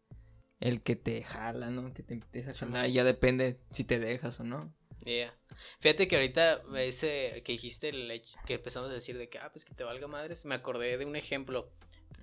[0.61, 1.93] el que te jala, ¿no?
[1.93, 4.73] Que te empieza a jalar, ya depende si te dejas o no.
[5.05, 5.35] Ya.
[5.81, 9.65] Fíjate que ahorita ese que dijiste, el que empezamos a decir de que, ah, pues
[9.65, 11.69] que te valga madres, me acordé de un ejemplo.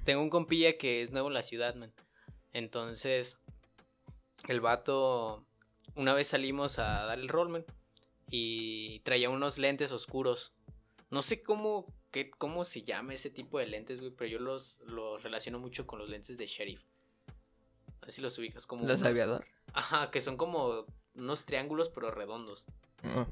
[0.04, 1.94] Tengo un compilla que es nuevo en la ciudad, man.
[2.54, 3.38] Entonces,
[4.48, 5.46] el vato,
[5.96, 7.66] una vez salimos a dar el rol, man,
[8.30, 10.54] y traía unos lentes oscuros.
[11.10, 14.80] No sé cómo, qué, cómo se llama ese tipo de lentes, güey, pero yo los,
[14.86, 16.82] los relaciono mucho con los lentes de sheriff.
[18.02, 18.86] Así los ubicas como...
[18.88, 19.46] Los unos- aviador.
[19.74, 20.86] Ajá, que son como
[21.16, 22.66] unos triángulos pero redondos.
[23.16, 23.26] Oh,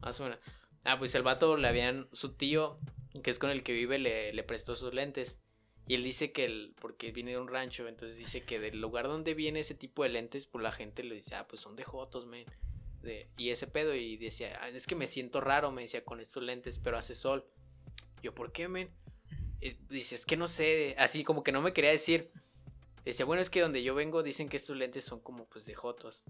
[0.00, 0.38] Más o menos.
[0.84, 2.08] Ah, pues el vato le habían.
[2.12, 2.78] Su tío,
[3.22, 5.38] que es con el que vive, le, le prestó sus lentes.
[5.90, 6.72] Y él dice que el.
[6.80, 10.10] Porque viene de un rancho, entonces dice que del lugar donde viene ese tipo de
[10.10, 12.44] lentes, pues la gente le dice, ah, pues son de Jotos, men.
[13.36, 16.44] Y ese pedo, y decía, "Ah, es que me siento raro, me decía, con estos
[16.44, 17.44] lentes, pero hace sol.
[18.22, 18.88] Yo, ¿por qué, men?
[19.60, 22.30] Y dice, es que no sé, así como que no me quería decir.
[23.04, 25.74] Decía, bueno, es que donde yo vengo dicen que estos lentes son como pues de
[25.74, 26.22] Jotos.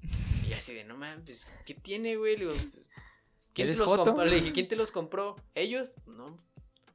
[0.48, 2.38] Y así de, no mames, pues, ¿qué tiene, güey?
[2.38, 2.54] Le digo,
[3.52, 4.24] ¿Quién te ¿Eres los compró?
[4.24, 5.36] Le dije, ¿quién te los compró?
[5.54, 5.96] ¿Ellos?
[6.06, 6.38] No.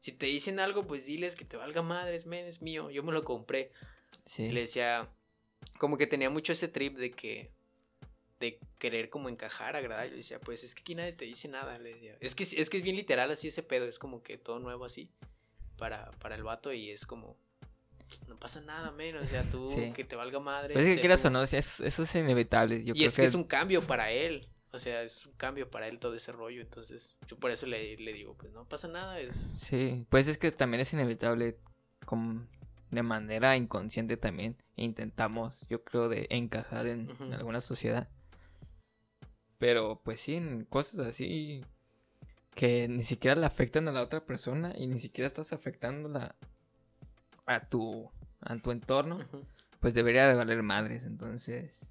[0.06, 2.92] Si te dicen algo, pues diles que te valga madres, men, es mío.
[2.92, 3.72] Yo me lo compré.
[4.24, 4.52] sí.
[4.52, 5.10] Le decía,
[5.80, 7.50] como que tenía mucho ese trip de que,
[8.40, 10.08] de querer como encajar, agradar.
[10.08, 12.18] Yo decía, pues es que aquí nadie te dice nada, le decía.
[12.20, 14.86] Es que, es que es bien literal así ese pedo, es como que todo nuevo
[14.86, 15.10] así
[15.76, 17.36] para, para el vato y es como,
[18.28, 20.76] no pasa nada, menos, o sea, tú que te valga madre.
[20.76, 22.84] Pues es que quieras o no, eso, es inevitable.
[22.84, 24.48] Yo y es que, es un cambio para él.
[24.76, 26.62] O sea, es un cambio para él todo ese rollo.
[26.62, 29.20] Entonces, yo por eso le, le digo, pues no pasa nada.
[29.20, 29.56] Es...
[29.58, 31.58] Sí, pues es que también es inevitable.
[32.06, 32.46] Como
[32.92, 38.10] de manera inconsciente también intentamos, yo creo, de encajar en, alguna sociedad.
[39.58, 41.64] Pero pues sí, cosas así
[42.54, 46.36] que ni siquiera le afectan a la otra persona y ni siquiera estás afectándola
[47.46, 48.10] a tu,
[48.42, 49.20] a tu entorno,
[49.80, 51.04] pues debería de valer madres.
[51.04, 51.86] Entonces,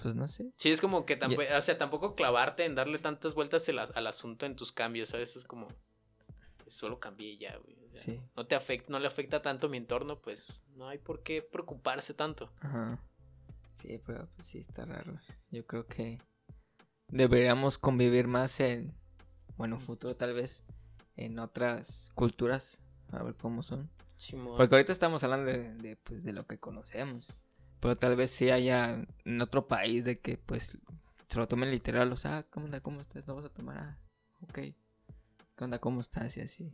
[0.00, 0.52] pues no sé.
[0.56, 4.46] Sí, es como que tampoco, o sea, tampoco clavarte en darle tantas vueltas al, asunto
[4.46, 5.36] en tus cambios, ¿sabes?
[5.36, 5.66] Es como,
[6.58, 7.76] pues, solo cambié ya, güey.
[7.94, 8.20] sí.
[8.36, 12.14] No te afecta, no le afecta tanto mi entorno, pues no hay por qué preocuparse
[12.14, 12.52] tanto.
[12.60, 12.98] Ajá.
[13.76, 15.18] Sí, pero pues sí está raro.
[15.50, 16.18] Yo creo que
[17.08, 18.94] deberíamos convivir más en,
[19.56, 20.62] bueno, futuro tal vez,
[21.16, 22.78] en otras culturas,
[23.10, 23.90] a ver cómo son.
[24.56, 27.36] Porque ahorita estamos hablando de, de, pues, de lo que conocemos.
[27.82, 30.78] Pero tal vez sí haya en otro país de que pues
[31.28, 32.12] se lo tomen literal.
[32.12, 32.80] O sea, ah, ¿cómo onda?
[32.80, 33.26] ¿Cómo estás?
[33.26, 33.76] ¿No vas a tomar?
[33.76, 33.98] Ah,
[34.42, 34.54] ok.
[34.54, 34.74] ¿Qué
[35.64, 35.80] onda?
[35.80, 36.36] ¿Cómo estás?
[36.36, 36.72] Y así.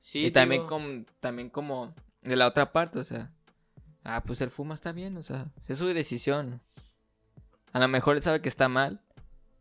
[0.00, 3.32] Sí, y también, como, también como de la otra parte, o sea.
[4.02, 6.60] Ah, pues el fuma está bien, o sea, es su decisión.
[7.72, 9.00] A lo mejor él sabe que está mal,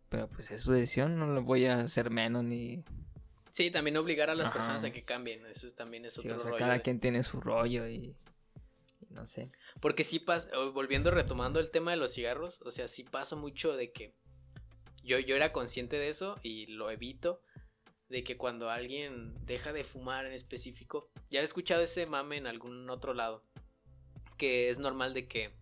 [0.10, 2.84] pero pues es su decisión, no lo voy a hacer menos ni...
[3.52, 6.58] Sí, también obligar a las personas a que cambien, eso también es otro rollo.
[6.58, 8.16] Cada quien tiene su rollo y
[9.10, 9.52] no sé.
[9.80, 13.76] Porque sí pasa, volviendo retomando el tema de los cigarros, o sea, sí pasa mucho
[13.76, 14.16] de que
[15.04, 17.42] yo, yo era consciente de eso y lo evito,
[18.10, 22.48] de que cuando alguien deja de fumar en específico, ya he escuchado ese mame en
[22.48, 23.46] algún otro lado,
[24.38, 25.54] que es normal de que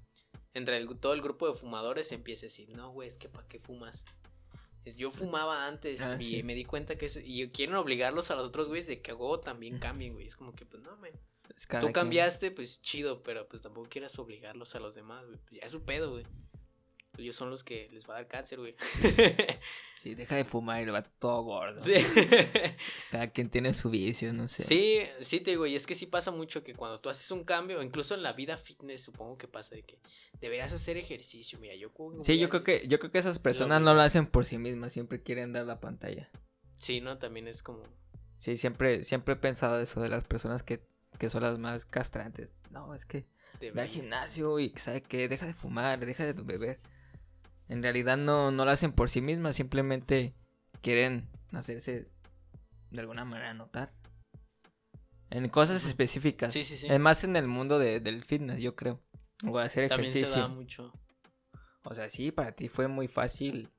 [0.53, 3.59] entre todo el grupo de fumadores empiece a decir, no, güey, es que ¿para qué
[3.59, 4.05] fumas?
[4.95, 8.45] Yo fumaba antes ah, y me di cuenta que eso, y quieren obligarlos a los
[8.45, 10.25] otros güeyes de que hago también cambien, güey.
[10.25, 11.11] Es como que, pues no, man.
[11.79, 15.39] Tú cambiaste, pues chido, pero pues tampoco quieras obligarlos a los demás, güey.
[15.39, 16.25] Pues ya es su pedo, güey.
[17.17, 18.75] Pues, ellos son los que les va a dar cáncer, güey.
[20.03, 21.79] sí, deja de fumar y le va todo gordo.
[21.79, 21.93] Sí.
[23.11, 24.63] Cada quien tiene su vicio, no sé.
[24.63, 27.43] Sí, sí te digo, y es que sí pasa mucho que cuando tú haces un
[27.43, 29.99] cambio, incluso en la vida fitness, supongo que pasa de que
[30.39, 31.59] deberías hacer ejercicio.
[31.59, 31.91] Mira, yo
[32.21, 34.93] Sí, yo creo que, yo creo que esas personas no lo hacen por sí mismas,
[34.93, 36.29] siempre quieren dar la pantalla.
[36.75, 37.17] Sí, ¿no?
[37.17, 37.81] También es como.
[38.37, 40.85] Sí, siempre, siempre he pensado eso de las personas que
[41.17, 42.49] que son las más castrantes.
[42.71, 43.25] No, es que
[43.59, 46.79] ve al gimnasio y sabe que deja de fumar, deja de beber.
[47.69, 50.33] En realidad no, no lo hacen por sí mismas, simplemente
[50.81, 52.09] quieren hacerse
[52.91, 53.93] de alguna manera notar.
[55.29, 56.53] En cosas específicas.
[56.53, 56.87] Sí, sí, sí.
[56.87, 59.01] Además en el mundo del fitness, yo creo.
[59.43, 60.21] A hacer ejercicio.
[60.21, 60.93] También se da mucho.
[61.83, 63.69] O sea, sí, para ti fue muy fácil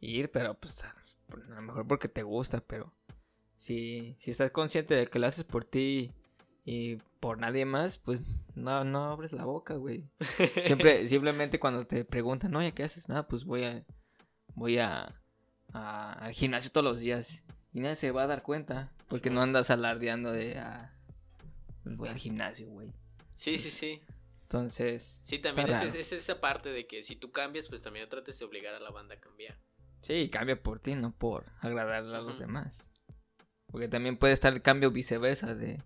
[0.00, 0.94] ir, pero pues a
[1.54, 2.92] lo mejor porque te gusta, pero
[3.56, 6.12] si, si estás consciente de que lo haces por ti
[6.64, 8.22] y por nadie más, pues
[8.54, 10.08] no, no abres la boca, güey.
[10.64, 13.08] Siempre, simplemente cuando te preguntan, oye, ¿qué haces?
[13.08, 13.84] Nada, pues voy a,
[14.54, 15.20] voy a,
[15.72, 17.42] al gimnasio todos los días.
[17.72, 20.94] Y nadie se va a dar cuenta, porque no andas alardeando de, ah,
[21.82, 22.92] pues voy al gimnasio, güey.
[23.34, 24.02] Sí, sí, sí.
[24.42, 25.18] Entonces.
[25.22, 28.44] Sí, también es, es, esa parte de que si tú cambias, pues también trates de
[28.44, 29.58] obligar a la banda a cambiar.
[30.02, 32.86] Sí, cambia por ti, no por agradarle a los demás.
[33.68, 35.82] Porque también puede estar el cambio viceversa de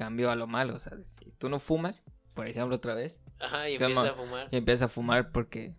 [0.00, 0.76] cambio a lo malo.
[0.76, 3.20] O sea, si tú no fumas, por ejemplo, otra vez.
[3.38, 4.48] Ajá, y empieza a fumar.
[4.50, 5.74] Y empieza a fumar porque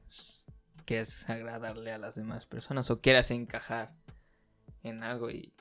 [0.86, 3.95] quieres agradarle a las demás personas o quieras encajar
[4.84, 5.32] en algo.
[5.32, 5.55] Y,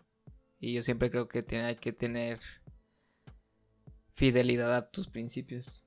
[0.58, 2.38] y yo siempre creo que tiene, hay que tener
[4.12, 5.82] fidelidad a tus principios.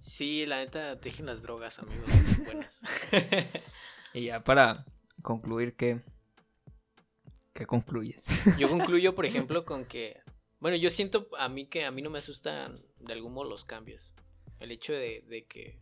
[0.00, 2.08] Sí, la neta, dejen las drogas, amigos,
[2.46, 2.80] buenas.
[4.14, 4.86] y ya para
[5.20, 6.00] concluir, ¿qué,
[7.52, 8.24] ¿qué concluyes?
[8.56, 10.22] Yo concluyo, por ejemplo, con que
[10.60, 13.64] bueno, yo siento a mí que a mí no me asustan de algún modo los
[13.64, 14.12] cambios.
[14.58, 15.80] El hecho de, que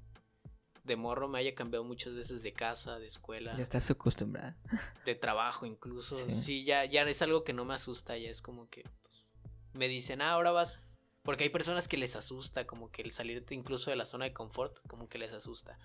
[0.85, 3.57] de morro me haya cambiado muchas veces de casa, de escuela.
[3.57, 4.57] Ya estás acostumbrada.
[5.05, 6.17] De trabajo incluso.
[6.31, 9.27] Sí, ya, ya es algo que no me asusta, ya es como que pues,
[9.73, 10.97] me dicen, ah, ahora vas...
[11.25, 14.33] Porque hay personas que les asusta, como que el salirte incluso de la zona de
[14.33, 15.77] confort, como que les asusta.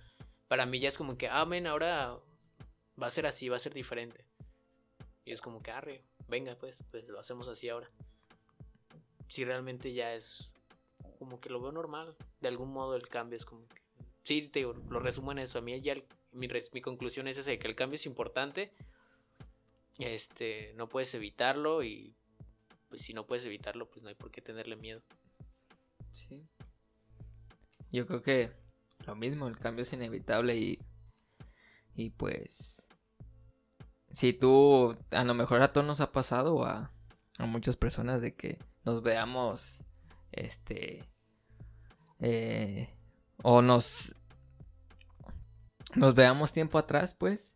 [0.48, 2.20] Para mí ya es como que, ah, men, ahora
[3.02, 4.24] va a ser así, va a ser diferente.
[5.26, 7.90] Y es como que, arre, venga, pues, pues lo hacemos así ahora
[9.28, 10.54] si realmente ya es
[11.20, 12.16] como que lo veo normal.
[12.42, 13.82] De algún modo el cambio es como que...
[14.24, 15.60] Sí, te lo resumo en eso.
[15.60, 15.96] A mí ya
[16.32, 18.74] mi, mi, conclusión es esa, que el cambio es importante.
[20.00, 22.16] Este, no puedes evitarlo y
[22.90, 25.02] pues si no puedes evitarlo, pues no hay por qué tenerle miedo.
[26.14, 26.48] Sí.
[27.92, 28.52] Yo creo que
[29.06, 30.80] lo mismo, el cambio es inevitable y
[31.96, 32.88] Y pues,
[34.12, 36.92] si tú, a lo mejor a todos nos ha pasado a,
[37.38, 39.80] a muchas personas de que nos veamos,
[40.32, 41.04] este,
[42.20, 42.90] eh,
[43.42, 44.16] o nos,
[45.96, 47.56] nos veamos tiempo atrás, pues,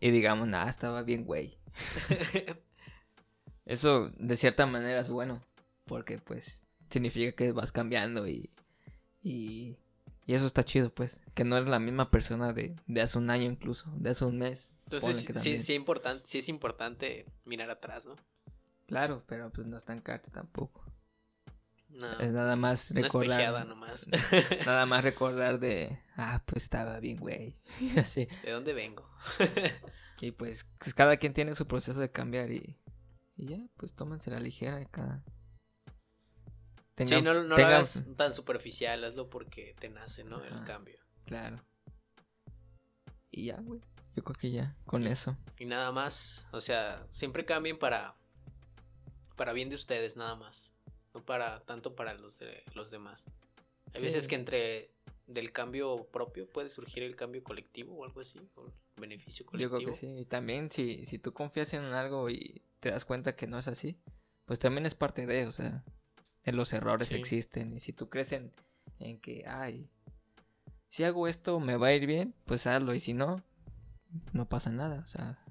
[0.00, 1.58] y digamos, nada, estaba bien, güey.
[3.64, 5.42] Eso de cierta manera es bueno,
[5.84, 8.50] porque pues significa que vas cambiando y,
[9.22, 9.76] y,
[10.26, 13.30] y eso está chido, pues, que no eres la misma persona de, de hace un
[13.30, 14.72] año incluso, de hace un mes.
[14.84, 18.16] Entonces, sí, sí, importante, sí es importante mirar atrás, ¿no?
[18.90, 20.84] Claro, pero pues no estancarte tampoco.
[21.90, 23.64] No, Es nada más recordar.
[23.66, 24.08] nomás.
[24.66, 27.56] Nada más recordar de, ah, pues estaba bien, güey.
[27.96, 28.26] Así.
[28.42, 29.08] ¿De dónde vengo?
[30.20, 32.76] Y pues, pues, cada quien tiene su proceso de cambiar y,
[33.36, 35.22] y ya, pues tómense la ligera y cada...
[36.96, 40.42] sí, no, lo hagas tan superficial, hazlo porque te nace, ¿no?
[40.42, 40.98] El cambio.
[41.26, 41.64] Claro.
[43.30, 43.80] Y ya, güey.
[44.16, 45.36] Yo creo que ya, con eso.
[45.60, 48.19] Y nada más, o sea, siempre cambien para
[49.40, 50.70] para bien de ustedes nada más,
[51.14, 53.24] no para tanto para los de los demás.
[53.94, 54.02] Hay Sí.
[54.02, 54.90] veces que entre
[55.26, 58.70] del cambio propio puede surgir el cambio colectivo o algo así, o
[59.00, 59.78] beneficio Yo colectivo.
[59.78, 60.08] creo que sí.
[60.18, 63.66] Y también si, si tú confías en algo y te das cuenta que no es
[63.66, 63.96] así,
[64.44, 65.84] pues también es parte de, o sea,
[66.44, 67.14] en los errores Sí.
[67.14, 67.72] existen.
[67.72, 68.52] Y si tú crees en,
[68.98, 69.88] en que, ay,
[70.90, 72.92] si hago esto me va a ir bien, pues hazlo.
[72.94, 73.42] Y si no,
[74.34, 75.00] no pasa nada.
[75.02, 75.42] O sea,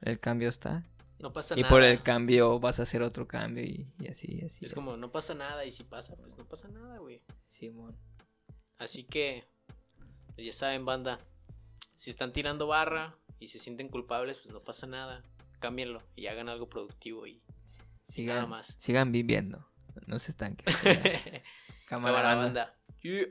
[0.00, 0.84] el cambio está.
[1.22, 1.70] No pasa Y nada.
[1.70, 4.64] por el cambio vas a hacer otro cambio y, y así, así.
[4.64, 4.74] es así.
[4.74, 7.22] como no pasa nada y si pasa, pues no pasa nada, güey.
[7.48, 7.96] Simón.
[8.78, 9.44] Así que
[10.34, 11.18] pues ya saben, banda,
[11.94, 15.22] si están tirando barra y se sienten culpables, pues no pasa nada.
[15.60, 17.40] Cámbienlo y hagan algo productivo y
[18.04, 18.76] Sigan, nada más.
[18.80, 19.68] sigan viviendo.
[20.06, 20.66] No se estanquen.
[20.74, 21.42] Cámara,
[21.86, 22.42] Cámara banda.
[22.44, 22.76] banda.
[23.02, 23.26] Yeah.